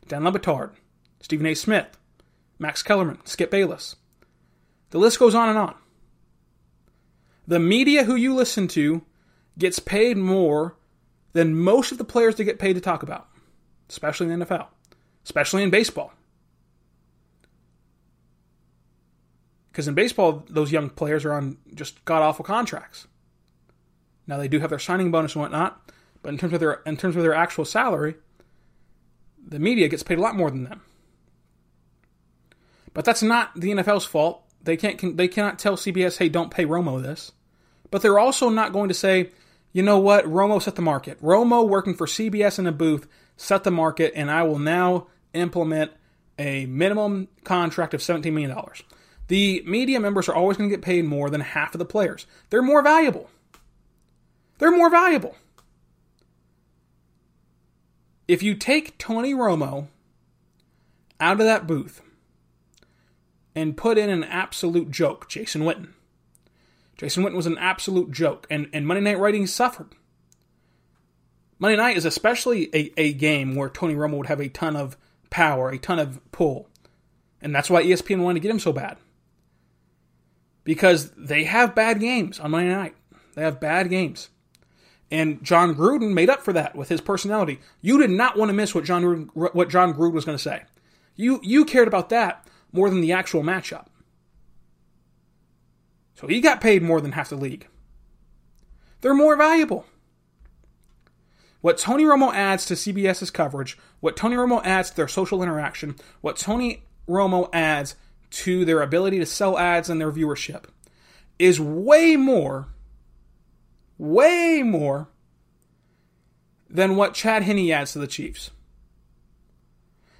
Dan 0.08 0.24
Le 0.24 0.32
Batard, 0.32 0.72
Stephen 1.20 1.46
A. 1.46 1.54
Smith, 1.54 1.98
Max 2.60 2.84
Kellerman, 2.84 3.20
Skip 3.26 3.52
Bayless. 3.52 3.96
The 4.92 4.98
list 4.98 5.20
goes 5.20 5.36
on 5.36 5.50
and 5.50 5.58
on. 5.58 5.76
The 7.48 7.60
media 7.60 8.04
who 8.04 8.16
you 8.16 8.34
listen 8.34 8.68
to 8.70 9.04
gets 9.58 9.80
paid 9.80 10.18
more 10.18 10.76
than 11.34 11.58
most 11.58 11.92
of 11.92 11.98
the 11.98 12.04
players 12.04 12.36
they 12.36 12.44
get 12.44 12.60
paid 12.60 12.74
to 12.74 12.82
talk 12.82 13.04
about, 13.04 13.28
especially 13.90 14.32
in 14.32 14.40
the 14.40 14.46
NFL, 14.46 14.68
especially 15.24 15.64
in 15.64 15.70
baseball. 15.70 16.14
Because 19.72 19.88
in 19.88 19.94
baseball, 19.94 20.44
those 20.50 20.72
young 20.72 20.90
players 20.90 21.24
are 21.24 21.34
on 21.34 21.58
just 21.74 22.04
god 22.04 22.22
awful 22.22 22.44
contracts. 22.44 23.08
Now 24.28 24.38
they 24.38 24.50
do 24.50 24.60
have 24.60 24.70
their 24.70 24.80
signing 24.80 25.12
bonus 25.12 25.34
and 25.34 25.42
whatnot, 25.42 25.92
but 26.22 26.30
in 26.30 26.38
terms 26.38 26.54
of 26.54 26.60
their 26.60 26.82
in 26.86 26.98
terms 26.98 27.16
of 27.16 27.24
their 27.24 27.34
actual 27.34 27.66
salary, 27.66 28.16
the 29.52 29.60
media 29.60 29.90
gets 29.90 30.02
paid 30.02 30.18
a 30.18 30.22
lot 30.22 30.36
more 30.36 30.50
than 30.50 30.64
them. 30.64 30.82
But 32.94 33.06
that's 33.06 33.22
not 33.22 33.52
the 33.56 33.72
NFL's 33.72 34.06
fault. 34.06 34.44
They 34.64 34.78
can't 34.78 35.18
they 35.18 35.28
cannot 35.28 35.60
tell 35.60 35.78
CBS, 35.78 36.18
"Hey, 36.18 36.30
don't 36.30 36.52
pay 36.52 36.66
Romo 36.66 37.02
this." 37.02 37.34
But 37.92 38.02
they're 38.02 38.20
also 38.20 38.50
not 38.50 38.74
going 38.74 38.88
to 38.88 38.94
say, 38.94 39.32
"You 39.74 39.84
know 39.84 40.00
what? 40.00 40.26
Romo 40.26 40.62
set 40.62 40.76
the 40.76 40.82
market. 40.82 41.22
Romo 41.22 41.68
working 41.68 41.94
for 41.94 42.08
CBS 42.08 42.58
in 42.58 42.66
a 42.66 42.72
booth 42.72 43.08
set 43.38 43.64
the 43.64 43.72
market, 43.72 44.14
and 44.16 44.32
I 44.32 44.44
will 44.44 44.60
now 44.60 45.08
implement 45.34 45.92
a 46.40 46.66
minimum 46.66 47.28
contract 47.44 47.94
of 47.94 48.02
$17 48.02 48.34
million." 48.34 48.56
The 49.28 49.64
media 49.66 50.00
members 50.00 50.28
are 50.28 50.36
always 50.36 50.58
going 50.58 50.70
to 50.70 50.76
get 50.76 50.84
paid 50.84 51.06
more 51.06 51.30
than 51.30 51.42
half 51.42 51.74
of 51.74 51.80
the 51.80 51.86
players. 51.86 52.26
They're 52.50 52.62
more 52.62 52.82
valuable. 52.82 53.30
They're 54.58 54.76
more 54.76 54.90
valuable. 54.90 55.36
If 58.32 58.42
you 58.42 58.56
take 58.56 58.98
Tony 58.98 59.34
Romo 59.34 59.88
out 61.20 61.42
of 61.42 61.46
that 61.46 61.68
booth 61.68 62.02
and 63.54 63.76
put 63.76 63.98
in 63.98 64.10
an 64.10 64.24
absolute 64.24 64.90
joke, 64.90 65.28
Jason 65.28 65.64
Witten. 65.64 65.90
Jason 66.96 67.26
Witten 67.26 67.36
was 67.36 67.46
an 67.46 67.58
absolute 67.58 68.10
joke, 68.10 68.48
and, 68.50 68.70
and 68.72 68.88
Monday 68.88 69.02
Night 69.02 69.20
Ratings 69.20 69.54
suffered. 69.54 69.90
Monday 71.60 71.76
Night 71.76 71.98
is 71.98 72.06
especially 72.06 72.74
a, 72.74 72.94
a 72.96 73.12
game 73.12 73.54
where 73.54 73.68
Tony 73.68 73.96
Romo 73.96 74.20
would 74.20 74.28
have 74.28 74.40
a 74.40 74.48
ton 74.48 74.78
of 74.78 74.96
power, 75.30 75.70
a 75.70 75.78
ton 75.78 76.00
of 76.00 76.22
pull. 76.32 76.70
And 77.42 77.54
that's 77.54 77.70
why 77.70 77.84
ESPN 77.84 78.24
wanted 78.24 78.40
to 78.40 78.44
get 78.44 78.52
him 78.52 78.60
so 78.60 78.72
bad. 78.72 78.96
Because 80.64 81.12
they 81.18 81.44
have 81.44 81.76
bad 81.76 82.00
games 82.00 82.40
on 82.40 82.52
Monday 82.52 82.74
night. 82.74 82.96
They 83.36 83.42
have 83.42 83.60
bad 83.60 83.90
games. 83.90 84.30
And 85.12 85.44
Jon 85.44 85.76
Gruden 85.76 86.14
made 86.14 86.30
up 86.30 86.42
for 86.42 86.54
that 86.54 86.76
with 86.76 86.90
his 86.90 87.02
personality. 87.02 87.60
You 87.82 88.00
did 88.00 88.10
not 88.10 88.38
want 88.38 88.50
to 88.50 88.54
miss 88.54 88.74
what 88.74 88.86
Jon 88.86 89.30
what 89.34 89.70
Jon 89.70 89.94
Gruden 89.94 90.14
was 90.14 90.26
going 90.26 90.38
to 90.38 90.44
say. 90.44 90.64
You 91.16 91.40
you 91.44 91.66
cared 91.66 91.88
about 91.88 92.10
that 92.10 92.48
more 92.72 92.90
than 92.90 93.02
the 93.02 93.12
actual 93.12 93.44
matchup. 93.44 93.88
So 96.16 96.28
he 96.28 96.40
got 96.40 96.62
paid 96.62 96.82
more 96.82 97.02
than 97.02 97.14
half 97.14 97.30
the 97.30 97.36
league. 97.36 97.68
They're 99.02 99.14
more 99.14 99.36
valuable. 99.36 99.86
What 101.62 101.78
Tony 101.78 102.04
Romo 102.04 102.34
adds 102.34 102.66
to 102.66 102.74
CBS's 102.74 103.30
coverage, 103.30 103.78
what 104.00 104.16
Tony 104.16 104.36
Romo 104.36 104.64
adds 104.64 104.92
to 104.92 104.96
their 104.96 105.08
social 105.08 105.44
interaction, 105.44 105.96
what 106.22 106.38
Tony 106.38 106.84
Romo 107.08 107.50
adds 107.54 107.96
to 108.32 108.66
their 108.66 108.82
ability 108.82 109.20
to 109.20 109.26
sell 109.26 109.58
ads 109.58 109.90
and 109.90 110.00
their 110.00 110.12
viewership 110.12 110.66
is 111.38 111.60
way 111.60 112.16
more, 112.16 112.68
way 114.02 114.64
more 114.64 115.08
than 116.68 116.96
what 116.96 117.14
Chad 117.14 117.44
Henne 117.44 117.70
adds 117.72 117.94
to 117.94 118.00
the 118.00 118.08
Chiefs. 118.08 118.50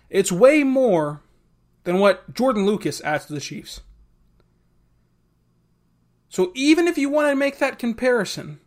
It's 0.08 0.32
way 0.32 0.64
more 0.64 1.22
than 1.84 1.98
what 1.98 2.32
Jordan 2.32 2.68
Lucas 2.68 3.02
adds 3.02 3.26
to 3.26 3.34
the 3.34 3.40
Chiefs. 3.40 3.82
So 6.30 6.52
even 6.54 6.88
if 6.88 7.00
you 7.00 7.10
want 7.10 7.30
to 7.30 7.36
make 7.36 7.58
that 7.58 7.80
comparison 7.80 8.60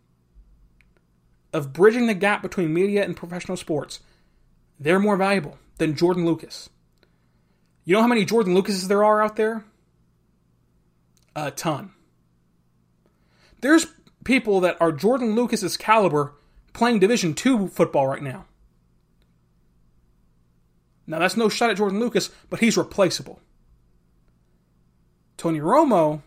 of 1.53 1.73
bridging 1.73 2.09
the 2.09 2.15
gap 2.15 2.43
between 2.43 2.75
media 2.75 3.05
and 3.05 3.17
professional 3.17 3.57
sports, 3.57 4.01
they're 4.81 4.99
more 4.99 5.17
valuable 5.17 5.59
than 5.79 5.95
Jordan 5.95 6.27
Lucas. 6.27 6.71
You 7.85 7.95
know 7.95 8.03
how 8.03 8.09
many 8.09 8.25
Jordan 8.25 8.55
Lucases 8.55 8.89
there 8.89 9.05
are 9.05 9.23
out 9.23 9.37
there? 9.37 9.65
A 11.37 11.53
ton. 11.53 11.93
There's 13.61 13.87
people 14.25 14.61
that 14.61 14.81
are 14.81 14.93
Jordan 14.93 15.35
Lucas's 15.35 15.77
caliber 15.77 16.35
playing 16.73 16.99
Division 16.99 17.35
2 17.35 17.69
football 17.69 18.07
right 18.07 18.23
now. 18.23 18.47
Now, 21.07 21.19
that's 21.19 21.37
no 21.37 21.49
shot 21.49 21.71
at 21.71 21.77
Jordan 21.77 22.01
Lucas, 22.01 22.31
but 22.49 22.61
he's 22.61 22.77
replaceable. 22.77 23.41
Tony 25.37 25.61
Romo, 25.61 26.23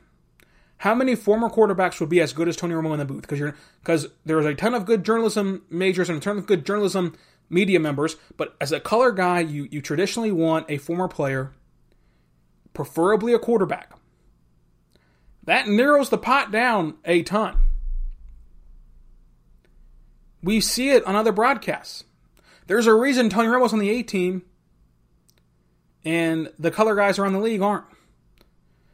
how 0.78 0.94
many 0.94 1.16
former 1.16 1.50
quarterbacks 1.50 2.00
would 2.00 2.10
be 2.10 2.22
as 2.22 2.34
good 2.34 2.48
as 2.48 2.56
Tony 2.56 2.76
Romo 2.76 2.94
in 2.94 3.00
the 3.00 3.06
booth? 3.06 3.22
Because 3.22 3.40
you're 3.40 3.56
because 3.82 4.08
there's 4.26 4.46
a 4.46 4.54
ton 4.54 4.76
of 4.76 4.86
good 4.86 5.04
journalism 5.04 5.64
majors 5.70 6.10
and 6.10 6.20
a 6.20 6.22
ton 6.22 6.38
of 6.38 6.46
good 6.46 6.66
journalism 6.66 7.16
media 7.50 7.80
members, 7.80 8.18
but 8.36 8.56
as 8.62 8.72
a 8.72 8.80
color 8.80 9.12
guy, 9.12 9.40
you 9.40 9.68
you 9.72 9.82
traditionally 9.82 10.32
want 10.32 10.70
a 10.70 10.78
former 10.78 11.08
player, 11.08 11.54
preferably 12.74 13.34
a 13.34 13.40
quarterback. 13.40 13.94
That 15.44 15.68
narrows 15.68 16.10
the 16.10 16.18
pot 16.18 16.52
down 16.52 16.98
a 17.06 17.24
ton. 17.24 17.58
We 20.44 20.62
see 20.62 20.92
it 20.92 21.06
on 21.06 21.16
other 21.16 21.32
broadcasts. 21.32 22.04
There's 22.68 22.88
a 22.88 22.94
reason 22.94 23.30
Tony 23.30 23.48
Romo's 23.48 23.74
on 23.74 23.80
the 23.80 23.90
A 23.90 24.04
team 24.04 24.44
and 26.04 26.52
the 26.60 26.72
color 26.72 26.96
guys 26.96 27.18
around 27.18 27.34
the 27.34 27.40
league 27.40 27.62
aren't. 27.62 27.86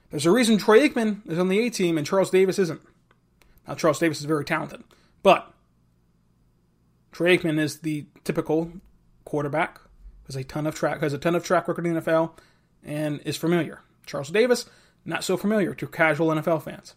There's 0.10 0.26
a 0.26 0.32
reason 0.32 0.58
Troy 0.58 0.88
Aikman 0.88 1.30
is 1.30 1.40
on 1.40 1.50
the 1.50 1.60
A 1.60 1.70
team 1.70 1.98
and 1.98 2.06
Charles 2.06 2.30
Davis 2.30 2.60
isn't. 2.60 2.82
Now, 3.68 3.76
Charles 3.76 4.00
Davis 4.00 4.20
is 4.20 4.26
very 4.26 4.46
talented, 4.46 4.84
but 5.24 5.52
Troy 7.12 7.38
Aikman 7.38 7.60
is 7.60 7.80
the 7.80 8.06
typical 8.24 8.72
quarterback, 9.26 9.80
has 10.28 10.36
a 10.36 10.44
ton 10.44 10.68
of 10.68 10.76
track, 10.76 11.02
has 11.02 11.14
a 11.14 11.18
ton 11.18 11.36
of 11.36 11.44
track 11.44 11.68
record 11.68 11.86
in 11.86 11.94
the 11.94 12.02
NFL, 12.02 12.32
and 12.84 13.22
is 13.26 13.38
familiar. 13.38 13.82
Charles 14.06 14.30
Davis, 14.30 14.66
not 15.06 15.24
so 15.24 15.38
familiar 15.38 15.74
to 15.74 15.88
casual 15.88 16.28
NFL 16.28 16.64
fans. 16.64 16.96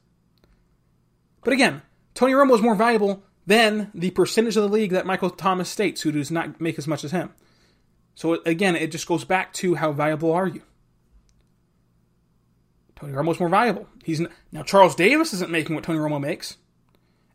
But 1.44 1.52
again, 1.52 1.82
Tony 2.14 2.32
Romo 2.32 2.54
is 2.54 2.62
more 2.62 2.74
valuable 2.74 3.22
than 3.46 3.90
the 3.94 4.10
percentage 4.10 4.56
of 4.56 4.62
the 4.62 4.68
league 4.68 4.90
that 4.90 5.06
Michael 5.06 5.30
Thomas 5.30 5.68
states, 5.68 6.02
who 6.02 6.12
does 6.12 6.30
not 6.30 6.60
make 6.60 6.78
as 6.78 6.88
much 6.88 7.04
as 7.04 7.12
him. 7.12 7.30
So 8.14 8.42
again, 8.44 8.76
it 8.76 8.90
just 8.90 9.06
goes 9.06 9.24
back 9.24 9.52
to 9.54 9.74
how 9.76 9.92
valuable 9.92 10.32
are 10.32 10.48
you? 10.48 10.62
Tony 12.96 13.12
Romo's 13.12 13.38
more 13.38 13.50
valuable. 13.50 13.86
He's 14.04 14.22
now 14.50 14.62
Charles 14.62 14.94
Davis 14.94 15.34
isn't 15.34 15.50
making 15.50 15.74
what 15.74 15.84
Tony 15.84 15.98
Romo 15.98 16.20
makes, 16.20 16.56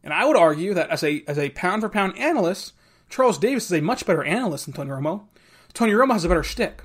and 0.04 0.12
I 0.12 0.26
would 0.26 0.36
argue 0.36 0.74
that 0.74 0.90
as 0.90 1.04
a 1.04 1.24
as 1.28 1.38
a 1.38 1.52
pound 1.52 1.84
for 1.84 1.90
pound 1.90 2.18
analyst, 2.18 2.74
Charles 3.10 3.38
Davis 3.38 3.66
is 3.66 3.74
a 3.74 3.82
much 3.82 4.06
better 4.06 4.24
analyst 4.24 4.66
than 4.66 4.74
Tony 4.74 4.90
Romo. 4.90 5.26
Tony 5.74 5.94
Romo 5.94 6.14
has 6.14 6.26
a 6.26 6.28
better 6.28 6.44
shtick. 6.44 6.82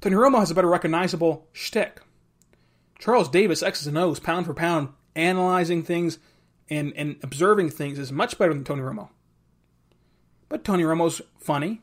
Tony 0.00 0.14
Romo 0.14 0.38
has 0.38 0.52
a 0.52 0.54
better 0.54 0.68
recognizable 0.68 1.48
shtick. 1.52 2.00
Charles 3.00 3.28
Davis 3.28 3.62
X's 3.62 3.88
and 3.88 3.98
O's 3.98 4.20
pound 4.20 4.46
for 4.46 4.54
pound 4.54 4.90
analyzing 5.16 5.82
things 5.82 6.18
and 6.70 6.92
and 6.96 7.16
observing 7.22 7.70
things 7.70 7.98
is 7.98 8.12
much 8.12 8.38
better 8.38 8.52
than 8.52 8.64
Tony 8.64 8.82
Romo. 8.82 9.08
But 10.48 10.64
Tony 10.64 10.84
Romo's 10.84 11.22
funny. 11.38 11.80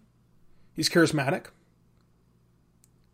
He's 0.76 0.90
charismatic. 0.90 1.48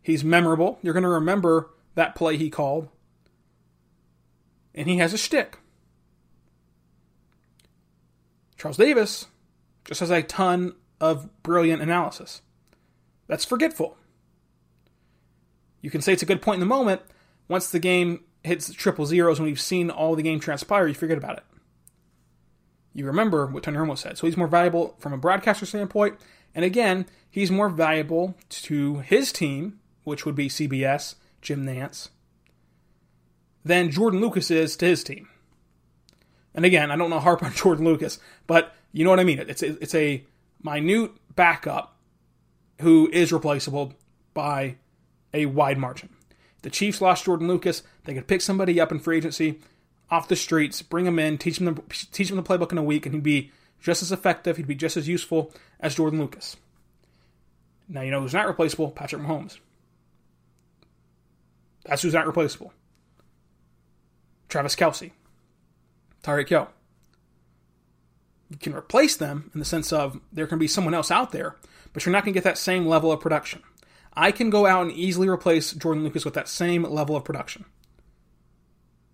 He's 0.02 0.22
memorable. 0.22 0.78
You're 0.82 0.92
going 0.92 1.02
to 1.02 1.08
remember 1.08 1.70
that 1.94 2.14
play 2.14 2.36
he 2.36 2.50
called. 2.50 2.88
And 4.74 4.88
he 4.88 4.98
has 4.98 5.12
a 5.12 5.18
shtick. 5.18 5.58
Charles 8.56 8.76
Davis 8.76 9.26
just 9.84 10.00
has 10.00 10.10
a 10.10 10.22
ton 10.22 10.74
of 11.00 11.42
brilliant 11.42 11.82
analysis. 11.82 12.42
That's 13.26 13.44
forgetful. 13.44 13.96
You 15.80 15.90
can 15.90 16.00
say 16.00 16.12
it's 16.12 16.22
a 16.22 16.26
good 16.26 16.42
point 16.42 16.56
in 16.56 16.60
the 16.60 16.66
moment. 16.66 17.02
Once 17.48 17.70
the 17.70 17.78
game 17.78 18.24
hits 18.44 18.72
triple 18.72 19.06
zeros 19.06 19.38
and 19.38 19.46
we've 19.46 19.60
seen 19.60 19.90
all 19.90 20.14
the 20.14 20.22
game 20.22 20.38
transpire, 20.38 20.86
you 20.86 20.94
forget 20.94 21.18
about 21.18 21.38
it. 21.38 21.44
You 22.96 23.06
remember 23.06 23.46
what 23.46 23.62
Tony 23.62 23.76
Romo 23.76 23.96
said. 23.96 24.16
So 24.16 24.26
he's 24.26 24.38
more 24.38 24.46
valuable 24.48 24.96
from 24.98 25.12
a 25.12 25.18
broadcaster 25.18 25.66
standpoint 25.66 26.18
and 26.56 26.64
again, 26.64 27.04
he's 27.30 27.50
more 27.50 27.68
valuable 27.68 28.34
to 28.48 29.00
his 29.00 29.30
team, 29.30 29.78
which 30.04 30.24
would 30.24 30.34
be 30.34 30.48
CBS, 30.48 31.16
Jim 31.42 31.66
Nantz, 31.66 32.08
than 33.62 33.90
Jordan 33.90 34.22
Lucas 34.22 34.50
is 34.50 34.74
to 34.78 34.86
his 34.86 35.04
team. 35.04 35.28
And 36.54 36.64
again, 36.64 36.90
I 36.90 36.96
don't 36.96 37.10
know 37.10 37.20
harp 37.20 37.42
on 37.44 37.52
Jordan 37.52 37.84
Lucas, 37.84 38.18
but 38.46 38.74
you 38.90 39.04
know 39.04 39.10
what 39.10 39.20
I 39.20 39.24
mean. 39.24 39.38
It's 39.38 39.62
a, 39.62 39.80
it's 39.82 39.94
a 39.94 40.24
minute 40.62 41.12
backup 41.36 41.94
who 42.80 43.10
is 43.12 43.34
replaceable 43.34 43.92
by 44.32 44.76
a 45.34 45.44
wide 45.44 45.76
margin. 45.76 46.08
The 46.62 46.70
Chiefs 46.70 47.02
lost 47.02 47.26
Jordan 47.26 47.48
Lucas. 47.48 47.82
They 48.04 48.14
could 48.14 48.26
pick 48.26 48.40
somebody 48.40 48.80
up 48.80 48.90
in 48.90 48.98
free 48.98 49.18
agency 49.18 49.60
off 50.10 50.28
the 50.28 50.36
streets, 50.36 50.82
bring 50.82 51.06
him 51.06 51.18
in, 51.18 51.38
teach 51.38 51.58
him 51.58 51.66
the, 51.66 51.82
teach 52.12 52.30
him 52.30 52.36
the 52.36 52.42
playbook 52.42 52.72
in 52.72 52.78
a 52.78 52.82
week, 52.82 53.06
and 53.06 53.14
he'd 53.14 53.22
be 53.22 53.50
just 53.80 54.02
as 54.02 54.12
effective. 54.12 54.56
He'd 54.56 54.66
be 54.66 54.74
just 54.74 54.96
as 54.96 55.08
useful 55.08 55.52
as 55.80 55.94
Jordan 55.94 56.20
Lucas. 56.20 56.56
Now, 57.88 58.02
you 58.02 58.10
know 58.10 58.20
who's 58.20 58.34
not 58.34 58.46
replaceable? 58.46 58.90
Patrick 58.90 59.22
Mahomes. 59.22 59.58
That's 61.84 62.02
who's 62.02 62.14
not 62.14 62.26
replaceable. 62.26 62.72
Travis 64.48 64.76
Kelce, 64.76 65.12
Tyreek 66.22 66.48
Hill. 66.48 66.68
You 68.50 68.58
can 68.58 68.74
replace 68.74 69.16
them 69.16 69.50
in 69.54 69.58
the 69.60 69.66
sense 69.66 69.92
of 69.92 70.20
there 70.32 70.46
can 70.46 70.58
be 70.58 70.68
someone 70.68 70.94
else 70.94 71.10
out 71.10 71.32
there, 71.32 71.56
but 71.92 72.04
you're 72.04 72.12
not 72.12 72.24
going 72.24 72.32
to 72.32 72.36
get 72.36 72.44
that 72.44 72.58
same 72.58 72.86
level 72.86 73.10
of 73.10 73.20
production. 73.20 73.62
I 74.14 74.30
can 74.32 74.50
go 74.50 74.66
out 74.66 74.82
and 74.82 74.92
easily 74.92 75.28
replace 75.28 75.72
Jordan 75.72 76.04
Lucas 76.04 76.24
with 76.24 76.34
that 76.34 76.48
same 76.48 76.84
level 76.84 77.16
of 77.16 77.24
production. 77.24 77.64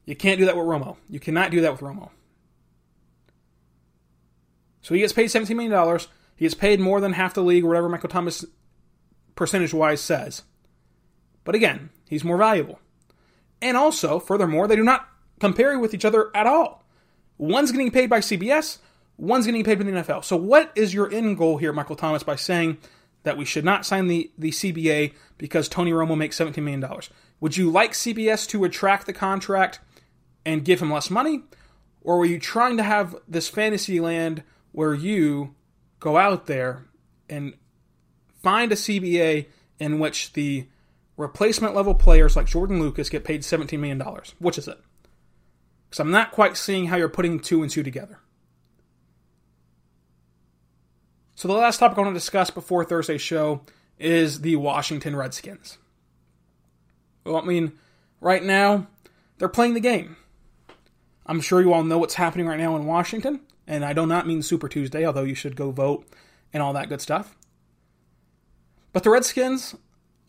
You 0.04 0.16
can't 0.16 0.38
do 0.38 0.46
that 0.46 0.56
with 0.56 0.66
Romo. 0.66 0.96
You 1.08 1.20
cannot 1.20 1.50
do 1.50 1.60
that 1.60 1.72
with 1.72 1.80
Romo. 1.80 2.10
So 4.80 4.94
he 4.94 5.00
gets 5.00 5.12
paid 5.12 5.26
$17 5.26 5.54
million. 5.56 5.98
He 6.36 6.44
gets 6.44 6.54
paid 6.54 6.80
more 6.80 7.00
than 7.00 7.12
half 7.12 7.34
the 7.34 7.42
league, 7.42 7.64
or 7.64 7.68
whatever 7.68 7.88
Michael 7.88 8.08
Thomas 8.08 8.44
percentage 9.36 9.72
wise 9.72 10.00
says. 10.00 10.42
But 11.44 11.54
again, 11.54 11.90
he's 12.08 12.24
more 12.24 12.36
valuable. 12.36 12.80
And 13.60 13.76
also, 13.76 14.18
furthermore, 14.18 14.66
they 14.66 14.76
do 14.76 14.82
not 14.82 15.08
compare 15.40 15.78
with 15.78 15.94
each 15.94 16.04
other 16.04 16.30
at 16.34 16.46
all. 16.46 16.84
One's 17.38 17.72
getting 17.72 17.90
paid 17.90 18.10
by 18.10 18.20
CBS, 18.20 18.78
one's 19.16 19.46
getting 19.46 19.64
paid 19.64 19.78
by 19.78 19.84
the 19.84 19.92
NFL. 19.92 20.24
So, 20.24 20.36
what 20.36 20.72
is 20.74 20.92
your 20.92 21.10
end 21.12 21.38
goal 21.38 21.58
here, 21.58 21.72
Michael 21.72 21.96
Thomas, 21.96 22.22
by 22.22 22.36
saying 22.36 22.78
that 23.22 23.36
we 23.36 23.44
should 23.44 23.64
not 23.64 23.86
sign 23.86 24.08
the, 24.08 24.30
the 24.36 24.50
CBA 24.50 25.14
because 25.38 25.68
Tony 25.68 25.92
Romo 25.92 26.16
makes 26.16 26.38
$17 26.38 26.56
million? 26.58 26.84
Would 27.40 27.56
you 27.56 27.70
like 27.70 27.92
CBS 27.92 28.48
to 28.48 28.58
retract 28.58 29.06
the 29.06 29.12
contract 29.12 29.80
and 30.44 30.64
give 30.64 30.80
him 30.80 30.92
less 30.92 31.10
money? 31.10 31.42
Or 32.02 32.18
were 32.18 32.26
you 32.26 32.38
trying 32.38 32.76
to 32.78 32.82
have 32.82 33.16
this 33.28 33.48
fantasy 33.48 34.00
land 34.00 34.42
where 34.72 34.94
you 34.94 35.54
go 36.00 36.16
out 36.16 36.46
there 36.46 36.84
and 37.28 37.54
find 38.42 38.72
a 38.72 38.76
CBA 38.76 39.46
in 39.78 39.98
which 39.98 40.32
the 40.32 40.66
replacement 41.16 41.74
level 41.74 41.94
players 41.94 42.34
like 42.34 42.46
Jordan 42.46 42.80
Lucas 42.80 43.08
get 43.08 43.24
paid 43.24 43.42
$17 43.42 43.78
million? 43.78 44.02
Which 44.38 44.58
is 44.58 44.66
it? 44.66 44.80
Because 45.88 46.00
I'm 46.00 46.10
not 46.10 46.32
quite 46.32 46.56
seeing 46.56 46.86
how 46.86 46.96
you're 46.96 47.08
putting 47.08 47.38
two 47.38 47.62
and 47.62 47.70
two 47.70 47.82
together. 47.82 48.18
So, 51.34 51.48
the 51.48 51.54
last 51.54 51.78
topic 51.78 51.98
I 51.98 52.02
want 52.02 52.14
to 52.14 52.18
discuss 52.18 52.50
before 52.50 52.84
Thursday's 52.84 53.20
show 53.20 53.62
is 53.98 54.42
the 54.42 54.56
Washington 54.56 55.16
Redskins. 55.16 55.78
Well, 57.24 57.36
I 57.36 57.44
mean, 57.44 57.72
right 58.20 58.42
now, 58.42 58.86
they're 59.38 59.48
playing 59.48 59.74
the 59.74 59.80
game. 59.80 60.16
I'm 61.26 61.40
sure 61.40 61.60
you 61.60 61.72
all 61.72 61.84
know 61.84 61.98
what's 61.98 62.14
happening 62.14 62.46
right 62.46 62.58
now 62.58 62.76
in 62.76 62.86
Washington, 62.86 63.40
and 63.66 63.84
I 63.84 63.92
do 63.92 64.06
not 64.06 64.26
mean 64.26 64.42
Super 64.42 64.68
Tuesday, 64.68 65.06
although 65.06 65.22
you 65.22 65.34
should 65.34 65.56
go 65.56 65.70
vote 65.70 66.06
and 66.52 66.62
all 66.62 66.72
that 66.72 66.88
good 66.88 67.00
stuff. 67.00 67.36
But 68.92 69.04
the 69.04 69.10
Redskins 69.10 69.74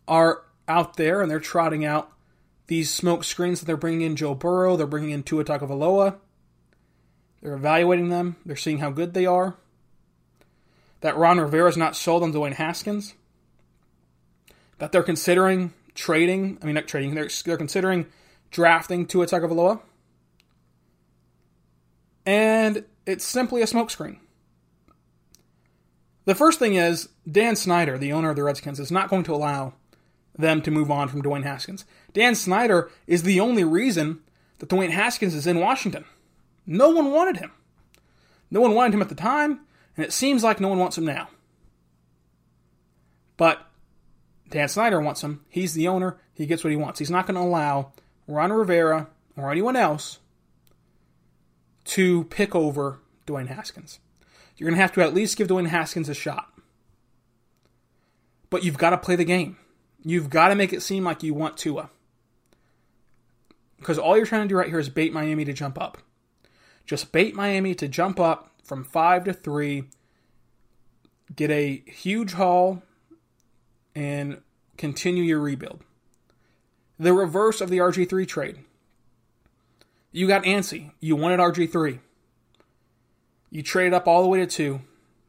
are 0.08 0.42
out 0.68 0.96
there 0.96 1.20
and 1.20 1.30
they're 1.30 1.40
trotting 1.40 1.84
out 1.84 2.10
these 2.66 2.90
smoke 2.90 3.24
screens 3.24 3.60
that 3.60 3.66
they're 3.66 3.76
bringing 3.76 4.02
in 4.02 4.16
Joe 4.16 4.34
Burrow, 4.34 4.76
they're 4.76 4.86
bringing 4.86 5.10
in 5.10 5.22
Tua 5.22 5.44
Tagovailoa. 5.44 6.16
They're 7.42 7.54
evaluating 7.54 8.08
them, 8.08 8.36
they're 8.46 8.56
seeing 8.56 8.78
how 8.78 8.90
good 8.90 9.12
they 9.12 9.26
are. 9.26 9.56
That 11.02 11.18
Ron 11.18 11.38
Rivera 11.38 11.68
is 11.68 11.76
not 11.76 11.94
sold 11.94 12.22
on 12.22 12.32
Dwayne 12.32 12.54
Haskins. 12.54 13.14
That 14.78 14.92
they're 14.92 15.02
considering 15.02 15.74
trading, 15.94 16.58
I 16.62 16.66
mean, 16.66 16.74
not 16.74 16.88
trading, 16.88 17.14
they're, 17.14 17.28
they're 17.44 17.58
considering 17.58 18.06
drafting 18.50 19.04
Tua 19.06 19.26
Tagovailoa. 19.26 19.80
And 22.26 22.84
it's 23.06 23.24
simply 23.24 23.62
a 23.62 23.66
smokescreen. 23.66 24.18
The 26.24 26.34
first 26.34 26.58
thing 26.58 26.74
is 26.74 27.10
Dan 27.30 27.54
Snyder, 27.56 27.98
the 27.98 28.12
owner 28.12 28.30
of 28.30 28.36
the 28.36 28.42
Redskins, 28.42 28.80
is 28.80 28.90
not 28.90 29.10
going 29.10 29.24
to 29.24 29.34
allow 29.34 29.74
them 30.36 30.62
to 30.62 30.70
move 30.70 30.90
on 30.90 31.08
from 31.08 31.22
Dwayne 31.22 31.44
Haskins. 31.44 31.84
Dan 32.12 32.34
Snyder 32.34 32.90
is 33.06 33.22
the 33.22 33.40
only 33.40 33.64
reason 33.64 34.20
that 34.58 34.68
Dwayne 34.68 34.90
Haskins 34.90 35.34
is 35.34 35.46
in 35.46 35.60
Washington. 35.60 36.04
No 36.66 36.90
one 36.90 37.12
wanted 37.12 37.36
him. 37.36 37.52
No 38.50 38.60
one 38.60 38.74
wanted 38.74 38.94
him 38.94 39.02
at 39.02 39.08
the 39.10 39.14
time, 39.14 39.60
and 39.96 40.04
it 40.04 40.12
seems 40.12 40.42
like 40.42 40.60
no 40.60 40.68
one 40.68 40.78
wants 40.78 40.96
him 40.96 41.04
now. 41.04 41.28
But 43.36 43.66
Dan 44.48 44.68
Snyder 44.68 45.00
wants 45.00 45.22
him. 45.22 45.44
He's 45.48 45.74
the 45.74 45.88
owner. 45.88 46.18
He 46.32 46.46
gets 46.46 46.64
what 46.64 46.70
he 46.70 46.76
wants. 46.76 46.98
He's 46.98 47.10
not 47.10 47.26
going 47.26 47.34
to 47.34 47.40
allow 47.40 47.92
Ron 48.26 48.52
Rivera 48.52 49.08
or 49.36 49.50
anyone 49.50 49.76
else 49.76 50.20
to 51.84 52.24
pick 52.24 52.54
over 52.54 53.00
Dwayne 53.26 53.48
Haskins. 53.48 54.00
You're 54.56 54.68
going 54.68 54.76
to 54.76 54.82
have 54.82 54.92
to 54.92 55.02
at 55.02 55.14
least 55.14 55.36
give 55.36 55.48
Dwayne 55.48 55.68
Haskins 55.68 56.08
a 56.08 56.14
shot. 56.14 56.52
But 58.50 58.62
you've 58.62 58.78
got 58.78 58.90
to 58.90 58.98
play 58.98 59.16
the 59.16 59.24
game. 59.24 59.56
You've 60.04 60.30
got 60.30 60.48
to 60.48 60.54
make 60.54 60.72
it 60.72 60.82
seem 60.82 61.04
like 61.04 61.22
you 61.22 61.34
want 61.34 61.56
Tua. 61.56 61.90
Because 63.78 63.98
all 63.98 64.16
you're 64.16 64.26
trying 64.26 64.42
to 64.42 64.48
do 64.48 64.56
right 64.56 64.68
here 64.68 64.78
is 64.78 64.88
bait 64.88 65.12
Miami 65.12 65.44
to 65.44 65.52
jump 65.52 65.80
up. 65.80 65.98
Just 66.86 67.12
bait 67.12 67.34
Miami 67.34 67.74
to 67.74 67.88
jump 67.88 68.20
up 68.20 68.50
from 68.62 68.84
5 68.84 69.24
to 69.24 69.32
3, 69.32 69.84
get 71.34 71.50
a 71.50 71.82
huge 71.86 72.34
haul, 72.34 72.82
and 73.94 74.40
continue 74.76 75.22
your 75.22 75.40
rebuild. 75.40 75.82
The 76.98 77.12
reverse 77.12 77.60
of 77.60 77.70
the 77.70 77.78
RG3 77.78 78.26
trade. 78.28 78.58
You 80.14 80.28
got 80.28 80.44
antsy. 80.44 80.92
You 81.00 81.16
wanted 81.16 81.40
RG3. 81.40 81.98
You 83.50 83.62
traded 83.64 83.94
up 83.94 84.06
all 84.06 84.22
the 84.22 84.28
way 84.28 84.38
to 84.38 84.46
two. 84.46 84.82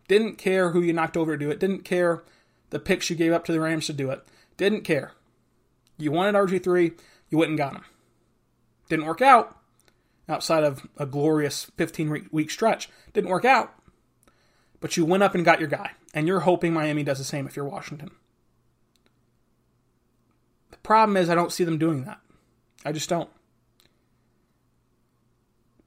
Didn't 0.08 0.38
care 0.38 0.70
who 0.70 0.82
you 0.82 0.94
knocked 0.94 1.18
over 1.18 1.36
to 1.36 1.44
do 1.44 1.50
it. 1.50 1.60
Didn't 1.60 1.80
care 1.80 2.24
the 2.70 2.78
picks 2.78 3.10
you 3.10 3.16
gave 3.16 3.34
up 3.34 3.44
to 3.46 3.52
the 3.52 3.60
Rams 3.60 3.88
to 3.88 3.94
do 3.94 4.12
it. 4.12 4.24
Didn't 4.58 4.84
care. 4.84 5.14
You 5.98 6.12
wanted 6.12 6.36
RG3, 6.36 7.00
you 7.32 7.38
went 7.40 7.50
and 7.50 7.58
got 7.58 7.74
him. 7.74 7.84
Didn't 8.88 9.08
work 9.08 9.24
out 9.24 9.58
outside 10.30 10.64
of 10.64 10.86
a 10.98 11.08
glorious 11.08 11.72
15 11.78 12.30
week 12.32 12.52
stretch. 12.52 12.88
Didn't 13.12 13.32
work 13.32 13.46
out. 13.46 13.74
But 14.82 14.98
you 14.98 15.04
went 15.04 15.24
up 15.24 15.34
and 15.34 15.44
got 15.44 15.60
your 15.60 15.70
guy. 15.70 15.94
And 16.14 16.28
you're 16.28 16.42
hoping 16.42 16.74
Miami 16.74 17.02
does 17.02 17.18
the 17.18 17.24
same 17.24 17.48
if 17.48 17.56
you're 17.56 17.66
Washington. 17.66 18.12
The 20.70 20.78
problem 20.78 21.18
is, 21.18 21.28
I 21.28 21.34
don't 21.34 21.52
see 21.52 21.64
them 21.64 21.80
doing 21.80 22.04
that. 22.04 22.20
I 22.86 22.92
just 22.92 23.10
don't. 23.10 23.32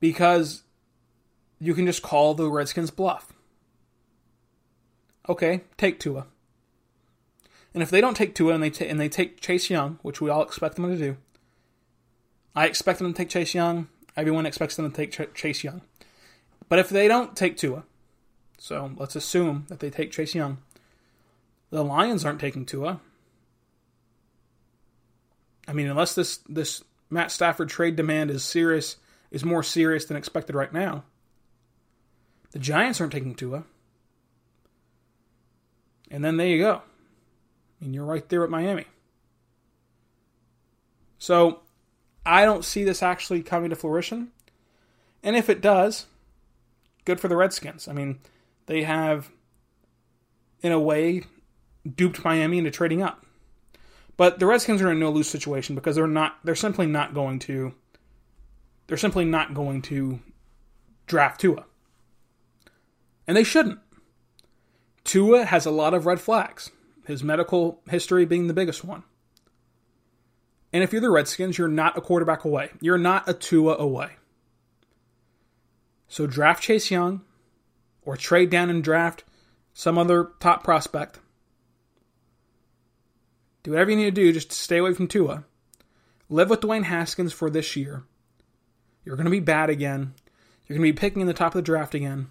Because 0.00 0.62
you 1.60 1.74
can 1.74 1.86
just 1.86 2.02
call 2.02 2.34
the 2.34 2.50
Redskins 2.50 2.90
bluff. 2.90 3.32
Okay, 5.28 5.62
take 5.76 5.98
Tua. 6.00 6.26
And 7.74 7.82
if 7.82 7.90
they 7.90 8.00
don't 8.00 8.16
take 8.16 8.34
Tua 8.34 8.54
and 8.54 8.62
they 8.62 8.88
and 8.88 8.98
they 8.98 9.08
take 9.08 9.40
Chase 9.40 9.68
Young, 9.68 9.98
which 10.02 10.20
we 10.20 10.30
all 10.30 10.42
expect 10.42 10.76
them 10.76 10.90
to 10.90 10.96
do, 10.96 11.16
I 12.54 12.66
expect 12.66 12.98
them 12.98 13.12
to 13.12 13.16
take 13.16 13.28
Chase 13.28 13.54
Young. 13.54 13.88
Everyone 14.16 14.46
expects 14.46 14.76
them 14.76 14.90
to 14.90 14.96
take 14.96 15.12
Ch- 15.12 15.34
Chase 15.34 15.62
Young. 15.62 15.82
But 16.68 16.78
if 16.78 16.88
they 16.88 17.08
don't 17.08 17.36
take 17.36 17.56
Tua, 17.56 17.84
so 18.58 18.92
let's 18.96 19.16
assume 19.16 19.66
that 19.68 19.80
they 19.80 19.90
take 19.90 20.10
Chase 20.10 20.34
Young, 20.34 20.58
the 21.70 21.84
Lions 21.84 22.24
aren't 22.24 22.40
taking 22.40 22.64
Tua. 22.64 23.00
I 25.66 25.72
mean, 25.74 25.88
unless 25.88 26.14
this 26.14 26.38
this 26.48 26.82
Matt 27.10 27.30
Stafford 27.30 27.68
trade 27.68 27.96
demand 27.96 28.30
is 28.30 28.42
serious, 28.42 28.96
is 29.30 29.44
more 29.44 29.62
serious 29.62 30.04
than 30.04 30.16
expected 30.16 30.54
right 30.54 30.72
now. 30.72 31.04
The 32.52 32.58
Giants 32.58 33.00
aren't 33.00 33.12
taking 33.12 33.34
Tua. 33.34 33.64
And 36.10 36.24
then 36.24 36.36
there 36.36 36.46
you 36.46 36.58
go. 36.58 36.82
I 37.80 37.84
mean, 37.84 37.94
you're 37.94 38.04
right 38.04 38.26
there 38.28 38.42
at 38.42 38.50
Miami. 38.50 38.86
So 41.18 41.60
I 42.24 42.44
don't 42.44 42.64
see 42.64 42.84
this 42.84 43.02
actually 43.02 43.42
coming 43.42 43.70
to 43.70 43.76
fruition. 43.76 44.28
And 45.22 45.36
if 45.36 45.48
it 45.48 45.60
does, 45.60 46.06
good 47.04 47.20
for 47.20 47.28
the 47.28 47.36
Redskins. 47.36 47.88
I 47.88 47.92
mean, 47.92 48.20
they 48.66 48.84
have, 48.84 49.30
in 50.62 50.72
a 50.72 50.80
way, 50.80 51.24
duped 51.96 52.24
Miami 52.24 52.58
into 52.58 52.70
trading 52.70 53.02
up. 53.02 53.24
But 54.16 54.38
the 54.38 54.46
Redskins 54.46 54.82
are 54.82 54.90
in 54.90 54.98
no 54.98 55.10
lose 55.10 55.28
situation 55.28 55.74
because 55.74 55.94
they're 55.96 56.06
not 56.06 56.38
they're 56.42 56.56
simply 56.56 56.86
not 56.86 57.14
going 57.14 57.38
to 57.40 57.72
they're 58.88 58.96
simply 58.96 59.24
not 59.24 59.54
going 59.54 59.82
to 59.82 60.18
draft 61.06 61.40
Tua. 61.40 61.64
And 63.26 63.36
they 63.36 63.44
shouldn't. 63.44 63.78
Tua 65.04 65.44
has 65.44 65.64
a 65.64 65.70
lot 65.70 65.94
of 65.94 66.06
red 66.06 66.20
flags, 66.20 66.70
his 67.06 67.22
medical 67.22 67.80
history 67.88 68.24
being 68.24 68.46
the 68.46 68.54
biggest 68.54 68.84
one. 68.84 69.04
And 70.72 70.82
if 70.82 70.92
you're 70.92 71.00
the 71.00 71.10
Redskins, 71.10 71.56
you're 71.56 71.68
not 71.68 71.96
a 71.96 72.00
quarterback 72.00 72.44
away. 72.44 72.70
You're 72.80 72.98
not 72.98 73.28
a 73.28 73.34
Tua 73.34 73.76
away. 73.76 74.16
So 76.08 76.26
draft 76.26 76.62
Chase 76.62 76.90
Young 76.90 77.22
or 78.02 78.16
trade 78.16 78.50
down 78.50 78.70
and 78.70 78.82
draft 78.82 79.24
some 79.74 79.98
other 79.98 80.32
top 80.40 80.64
prospect. 80.64 81.20
Do 83.62 83.72
whatever 83.72 83.90
you 83.90 83.96
need 83.96 84.04
to 84.04 84.10
do 84.10 84.32
just 84.32 84.50
to 84.50 84.56
stay 84.56 84.78
away 84.78 84.94
from 84.94 85.08
Tua. 85.08 85.44
Live 86.30 86.50
with 86.50 86.60
Dwayne 86.60 86.84
Haskins 86.84 87.32
for 87.32 87.50
this 87.50 87.76
year. 87.76 88.04
You're 89.08 89.16
going 89.16 89.24
to 89.24 89.30
be 89.30 89.40
bad 89.40 89.70
again. 89.70 90.12
You're 90.66 90.76
going 90.76 90.86
to 90.86 90.92
be 90.92 91.00
picking 91.00 91.22
in 91.22 91.26
the 91.26 91.32
top 91.32 91.54
of 91.54 91.58
the 91.58 91.62
draft 91.62 91.94
again. 91.94 92.28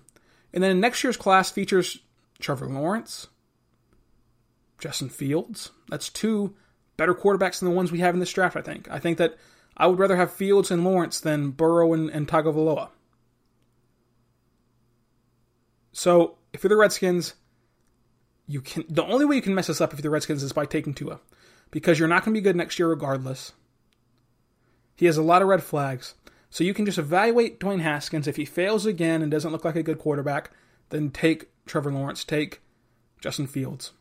And 0.53 0.63
then 0.63 0.79
next 0.79 1.03
year's 1.03 1.17
class 1.17 1.49
features 1.49 2.01
Trevor 2.37 2.67
Lawrence, 2.67 3.25
Justin 4.77 5.09
Fields. 5.09 5.71
That's 5.89 6.07
two 6.07 6.53
better 6.95 7.15
quarterbacks 7.15 7.57
than 7.57 7.67
the 7.67 7.75
ones 7.75 7.91
we 7.91 8.01
have 8.01 8.13
in 8.13 8.19
this 8.19 8.31
draft, 8.31 8.55
I 8.55 8.61
think. 8.61 8.87
I 8.91 8.99
think 8.99 9.17
that 9.17 9.37
I 9.75 9.87
would 9.87 9.97
rather 9.97 10.17
have 10.17 10.31
Fields 10.31 10.69
and 10.69 10.83
Lawrence 10.83 11.19
than 11.19 11.49
Burrow 11.49 11.93
and, 11.93 12.11
and 12.11 12.27
Tagovailoa. 12.27 12.89
So 15.93 16.37
if 16.53 16.63
you're 16.63 16.69
the 16.69 16.77
Redskins, 16.77 17.33
you 18.45 18.61
can 18.61 18.85
the 18.87 19.03
only 19.03 19.25
way 19.25 19.35
you 19.35 19.41
can 19.41 19.55
mess 19.55 19.65
this 19.65 19.81
up 19.81 19.93
if 19.93 19.97
you're 19.97 20.03
the 20.03 20.09
Redskins 20.11 20.43
is 20.43 20.53
by 20.53 20.67
taking 20.67 20.93
Tua. 20.93 21.21
Because 21.71 21.97
you're 21.97 22.07
not 22.07 22.23
going 22.23 22.35
to 22.35 22.39
be 22.39 22.43
good 22.43 22.55
next 22.55 22.77
year 22.77 22.87
regardless. 22.87 23.53
He 24.95 25.07
has 25.07 25.17
a 25.17 25.23
lot 25.23 25.41
of 25.41 25.47
red 25.47 25.63
flags. 25.63 26.13
So 26.57 26.63
you 26.63 26.73
can 26.73 26.87
just 26.87 26.97
evaluate 26.97 27.59
Dwayne 27.59 27.81
Haskins. 27.81 28.27
If 28.27 28.35
he 28.35 28.43
fails 28.43 28.87
again 28.87 29.21
and 29.21 29.29
doesn't 29.29 29.51
look 29.51 29.63
like 29.63 29.75
a 29.75 29.83
good 29.83 29.99
quarterback, 29.99 30.49
then 30.89 31.11
take 31.11 31.49
Trevor 31.67 31.91
Lawrence, 31.91 32.23
take 32.23 32.61
Justin 33.21 33.45
Fields. 33.45 33.91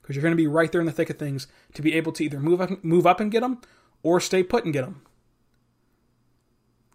Because 0.00 0.14
you're 0.14 0.22
going 0.22 0.30
to 0.30 0.36
be 0.36 0.46
right 0.46 0.70
there 0.70 0.80
in 0.80 0.86
the 0.86 0.92
thick 0.92 1.10
of 1.10 1.18
things 1.18 1.48
to 1.74 1.82
be 1.82 1.94
able 1.94 2.12
to 2.12 2.22
either 2.22 2.38
move 2.38 2.60
up, 2.60 2.84
move 2.84 3.08
up 3.08 3.18
and 3.18 3.32
get 3.32 3.40
them 3.40 3.60
or 4.04 4.20
stay 4.20 4.44
put 4.44 4.62
and 4.64 4.72
get 4.72 4.82
them. 4.82 5.02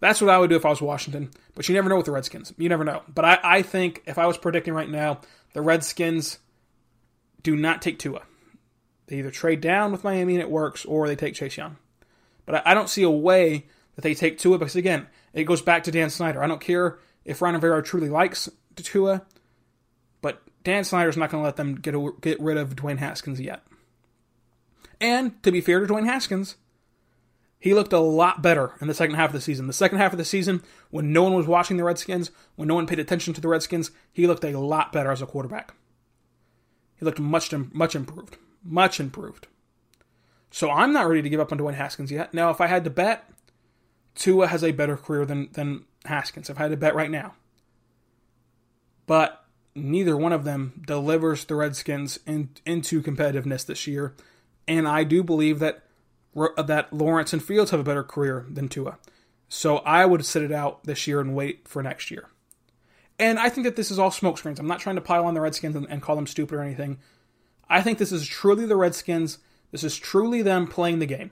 That's 0.00 0.22
what 0.22 0.30
I 0.30 0.38
would 0.38 0.48
do 0.48 0.56
if 0.56 0.64
I 0.64 0.70
was 0.70 0.80
Washington. 0.80 1.30
But 1.54 1.68
you 1.68 1.74
never 1.74 1.90
know 1.90 1.98
with 1.98 2.06
the 2.06 2.12
Redskins. 2.12 2.54
You 2.56 2.70
never 2.70 2.84
know. 2.84 3.02
But 3.06 3.26
I, 3.26 3.38
I 3.44 3.60
think 3.60 4.02
if 4.06 4.16
I 4.16 4.24
was 4.24 4.38
predicting 4.38 4.72
right 4.72 4.88
now, 4.88 5.20
the 5.52 5.60
Redskins 5.60 6.38
do 7.42 7.54
not 7.54 7.82
take 7.82 7.98
Tua. 7.98 8.22
They 9.08 9.18
either 9.18 9.30
trade 9.30 9.60
down 9.60 9.92
with 9.92 10.04
Miami 10.04 10.36
and 10.36 10.42
it 10.42 10.50
works, 10.50 10.86
or 10.86 11.06
they 11.06 11.16
take 11.16 11.34
Chase 11.34 11.58
Young. 11.58 11.76
But 12.46 12.66
I, 12.66 12.70
I 12.70 12.74
don't 12.74 12.88
see 12.88 13.02
a 13.02 13.10
way 13.10 13.66
that 13.96 14.02
they 14.02 14.14
take 14.14 14.38
Tua 14.38 14.58
because, 14.58 14.76
again, 14.76 15.06
it 15.32 15.44
goes 15.44 15.60
back 15.60 15.84
to 15.84 15.90
Dan 15.90 16.10
Snyder. 16.10 16.42
I 16.42 16.46
don't 16.46 16.60
care 16.60 16.98
if 17.24 17.42
Ron 17.42 17.54
Rivera 17.54 17.82
truly 17.82 18.08
likes 18.08 18.48
Tua, 18.76 19.22
but 20.22 20.42
Dan 20.62 20.84
Snyder's 20.84 21.16
not 21.16 21.30
going 21.30 21.42
to 21.42 21.46
let 21.46 21.56
them 21.56 21.74
get, 21.74 21.94
a, 21.94 22.10
get 22.20 22.40
rid 22.40 22.56
of 22.56 22.76
Dwayne 22.76 22.98
Haskins 22.98 23.40
yet. 23.40 23.62
And 25.00 25.42
to 25.42 25.50
be 25.50 25.60
fair 25.60 25.80
to 25.80 25.92
Dwayne 25.92 26.06
Haskins, 26.06 26.56
he 27.58 27.74
looked 27.74 27.92
a 27.92 27.98
lot 27.98 28.42
better 28.42 28.74
in 28.80 28.86
the 28.86 28.94
second 28.94 29.16
half 29.16 29.30
of 29.30 29.34
the 29.34 29.40
season. 29.40 29.66
The 29.66 29.72
second 29.72 29.98
half 29.98 30.12
of 30.12 30.18
the 30.18 30.24
season, 30.24 30.62
when 30.90 31.12
no 31.12 31.22
one 31.22 31.34
was 31.34 31.46
watching 31.46 31.76
the 31.76 31.84
Redskins, 31.84 32.30
when 32.54 32.68
no 32.68 32.74
one 32.74 32.86
paid 32.86 32.98
attention 32.98 33.34
to 33.34 33.40
the 33.40 33.48
Redskins, 33.48 33.90
he 34.12 34.26
looked 34.26 34.44
a 34.44 34.58
lot 34.58 34.92
better 34.92 35.10
as 35.10 35.22
a 35.22 35.26
quarterback. 35.26 35.74
He 36.98 37.04
looked 37.04 37.18
much 37.18 37.52
much 37.52 37.94
improved, 37.94 38.36
much 38.62 39.00
improved. 39.00 39.48
So 40.50 40.70
I'm 40.70 40.92
not 40.92 41.08
ready 41.08 41.22
to 41.22 41.28
give 41.28 41.40
up 41.40 41.52
on 41.52 41.58
Dwayne 41.58 41.74
Haskins 41.74 42.10
yet. 42.10 42.32
Now, 42.32 42.50
if 42.50 42.60
I 42.60 42.66
had 42.66 42.84
to 42.84 42.90
bet, 42.90 43.28
Tua 44.16 44.48
has 44.48 44.64
a 44.64 44.72
better 44.72 44.96
career 44.96 45.24
than 45.24 45.50
than 45.52 45.84
Haskins. 46.04 46.50
I've 46.50 46.58
had 46.58 46.72
a 46.72 46.76
bet 46.76 46.94
right 46.94 47.10
now, 47.10 47.34
but 49.06 49.44
neither 49.74 50.16
one 50.16 50.32
of 50.32 50.44
them 50.44 50.82
delivers 50.86 51.44
the 51.44 51.54
Redskins 51.54 52.18
in, 52.26 52.48
into 52.64 53.02
competitiveness 53.02 53.64
this 53.64 53.86
year, 53.86 54.14
and 54.66 54.88
I 54.88 55.04
do 55.04 55.22
believe 55.22 55.58
that 55.60 55.84
uh, 56.36 56.62
that 56.62 56.92
Lawrence 56.92 57.32
and 57.32 57.42
Fields 57.42 57.70
have 57.70 57.80
a 57.80 57.84
better 57.84 58.02
career 58.02 58.46
than 58.50 58.68
Tua. 58.68 58.98
So 59.48 59.78
I 59.78 60.04
would 60.06 60.24
sit 60.24 60.42
it 60.42 60.52
out 60.52 60.84
this 60.84 61.06
year 61.06 61.20
and 61.20 61.34
wait 61.34 61.68
for 61.68 61.82
next 61.82 62.10
year. 62.10 62.28
And 63.18 63.38
I 63.38 63.48
think 63.48 63.64
that 63.64 63.76
this 63.76 63.90
is 63.90 63.98
all 63.98 64.10
smokescreens. 64.10 64.58
I'm 64.58 64.66
not 64.66 64.80
trying 64.80 64.96
to 64.96 65.00
pile 65.00 65.24
on 65.24 65.34
the 65.34 65.40
Redskins 65.40 65.76
and, 65.76 65.86
and 65.88 66.02
call 66.02 66.16
them 66.16 66.26
stupid 66.26 66.56
or 66.56 66.62
anything. 66.62 66.98
I 67.68 67.80
think 67.80 67.98
this 67.98 68.12
is 68.12 68.26
truly 68.26 68.66
the 68.66 68.76
Redskins. 68.76 69.38
This 69.70 69.84
is 69.84 69.98
truly 69.98 70.42
them 70.42 70.66
playing 70.66 70.98
the 70.98 71.06
game. 71.06 71.30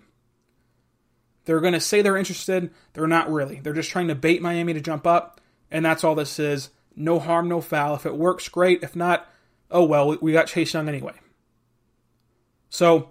They're 1.44 1.60
going 1.60 1.74
to 1.74 1.80
say 1.80 2.02
they're 2.02 2.16
interested. 2.16 2.70
They're 2.92 3.06
not 3.06 3.30
really. 3.30 3.60
They're 3.60 3.72
just 3.72 3.90
trying 3.90 4.08
to 4.08 4.14
bait 4.14 4.42
Miami 4.42 4.72
to 4.74 4.80
jump 4.80 5.06
up. 5.06 5.40
And 5.70 5.84
that's 5.84 6.04
all 6.04 6.14
this 6.14 6.38
is. 6.38 6.70
No 6.96 7.18
harm, 7.18 7.48
no 7.48 7.60
foul. 7.60 7.94
If 7.94 8.06
it 8.06 8.16
works, 8.16 8.48
great. 8.48 8.82
If 8.82 8.94
not, 8.94 9.28
oh 9.70 9.84
well, 9.84 10.16
we 10.20 10.32
got 10.32 10.46
Chase 10.46 10.72
Young 10.72 10.88
anyway. 10.88 11.14
So 12.70 13.10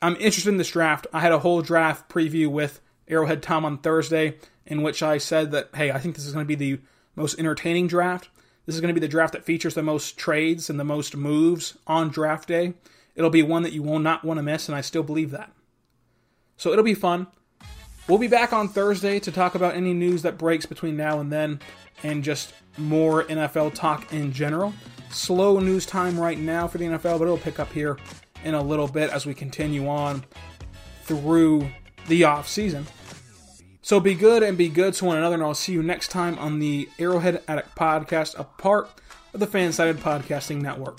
I'm 0.00 0.14
interested 0.16 0.48
in 0.48 0.56
this 0.56 0.70
draft. 0.70 1.06
I 1.12 1.20
had 1.20 1.32
a 1.32 1.40
whole 1.40 1.62
draft 1.62 2.08
preview 2.08 2.48
with 2.48 2.80
Arrowhead 3.08 3.42
Tom 3.42 3.64
on 3.64 3.78
Thursday 3.78 4.36
in 4.66 4.82
which 4.82 5.02
I 5.02 5.18
said 5.18 5.50
that, 5.52 5.70
hey, 5.74 5.90
I 5.90 5.98
think 5.98 6.14
this 6.14 6.26
is 6.26 6.32
going 6.32 6.44
to 6.44 6.48
be 6.48 6.54
the 6.54 6.80
most 7.16 7.38
entertaining 7.38 7.88
draft. 7.88 8.28
This 8.66 8.74
is 8.74 8.80
going 8.80 8.94
to 8.94 9.00
be 9.00 9.04
the 9.04 9.10
draft 9.10 9.32
that 9.32 9.44
features 9.44 9.74
the 9.74 9.82
most 9.82 10.18
trades 10.18 10.68
and 10.68 10.78
the 10.78 10.84
most 10.84 11.16
moves 11.16 11.76
on 11.86 12.10
draft 12.10 12.46
day. 12.46 12.74
It'll 13.16 13.30
be 13.30 13.42
one 13.42 13.62
that 13.62 13.72
you 13.72 13.82
will 13.82 13.98
not 13.98 14.24
want 14.24 14.38
to 14.38 14.42
miss, 14.42 14.68
and 14.68 14.76
I 14.76 14.82
still 14.82 15.02
believe 15.02 15.30
that. 15.32 15.50
So 16.58 16.70
it'll 16.70 16.84
be 16.84 16.94
fun. 16.94 17.28
We'll 18.08 18.18
be 18.18 18.28
back 18.28 18.52
on 18.52 18.68
Thursday 18.68 19.18
to 19.20 19.32
talk 19.32 19.54
about 19.54 19.74
any 19.74 19.94
news 19.94 20.22
that 20.22 20.36
breaks 20.36 20.66
between 20.66 20.96
now 20.96 21.20
and 21.20 21.32
then 21.32 21.60
and 22.02 22.22
just 22.22 22.52
more 22.76 23.24
NFL 23.24 23.74
talk 23.74 24.12
in 24.12 24.32
general. 24.32 24.74
Slow 25.10 25.58
news 25.60 25.86
time 25.86 26.18
right 26.18 26.38
now 26.38 26.68
for 26.68 26.78
the 26.78 26.84
NFL, 26.84 27.18
but 27.18 27.22
it'll 27.22 27.38
pick 27.38 27.58
up 27.58 27.72
here 27.72 27.98
in 28.44 28.54
a 28.54 28.62
little 28.62 28.88
bit 28.88 29.10
as 29.10 29.26
we 29.26 29.34
continue 29.34 29.88
on 29.88 30.24
through 31.04 31.68
the 32.06 32.24
off 32.24 32.48
season. 32.48 32.86
So 33.82 34.00
be 34.00 34.14
good 34.14 34.42
and 34.42 34.58
be 34.58 34.68
good 34.68 34.94
to 34.94 35.04
one 35.04 35.16
another, 35.16 35.34
and 35.34 35.42
I'll 35.42 35.54
see 35.54 35.72
you 35.72 35.82
next 35.82 36.08
time 36.08 36.38
on 36.38 36.58
the 36.58 36.88
Arrowhead 36.98 37.42
Addict 37.48 37.74
podcast, 37.74 38.38
a 38.38 38.44
part 38.44 38.90
of 39.32 39.40
the 39.40 39.46
FanSided 39.46 39.94
Podcasting 39.94 40.60
Network. 40.60 40.98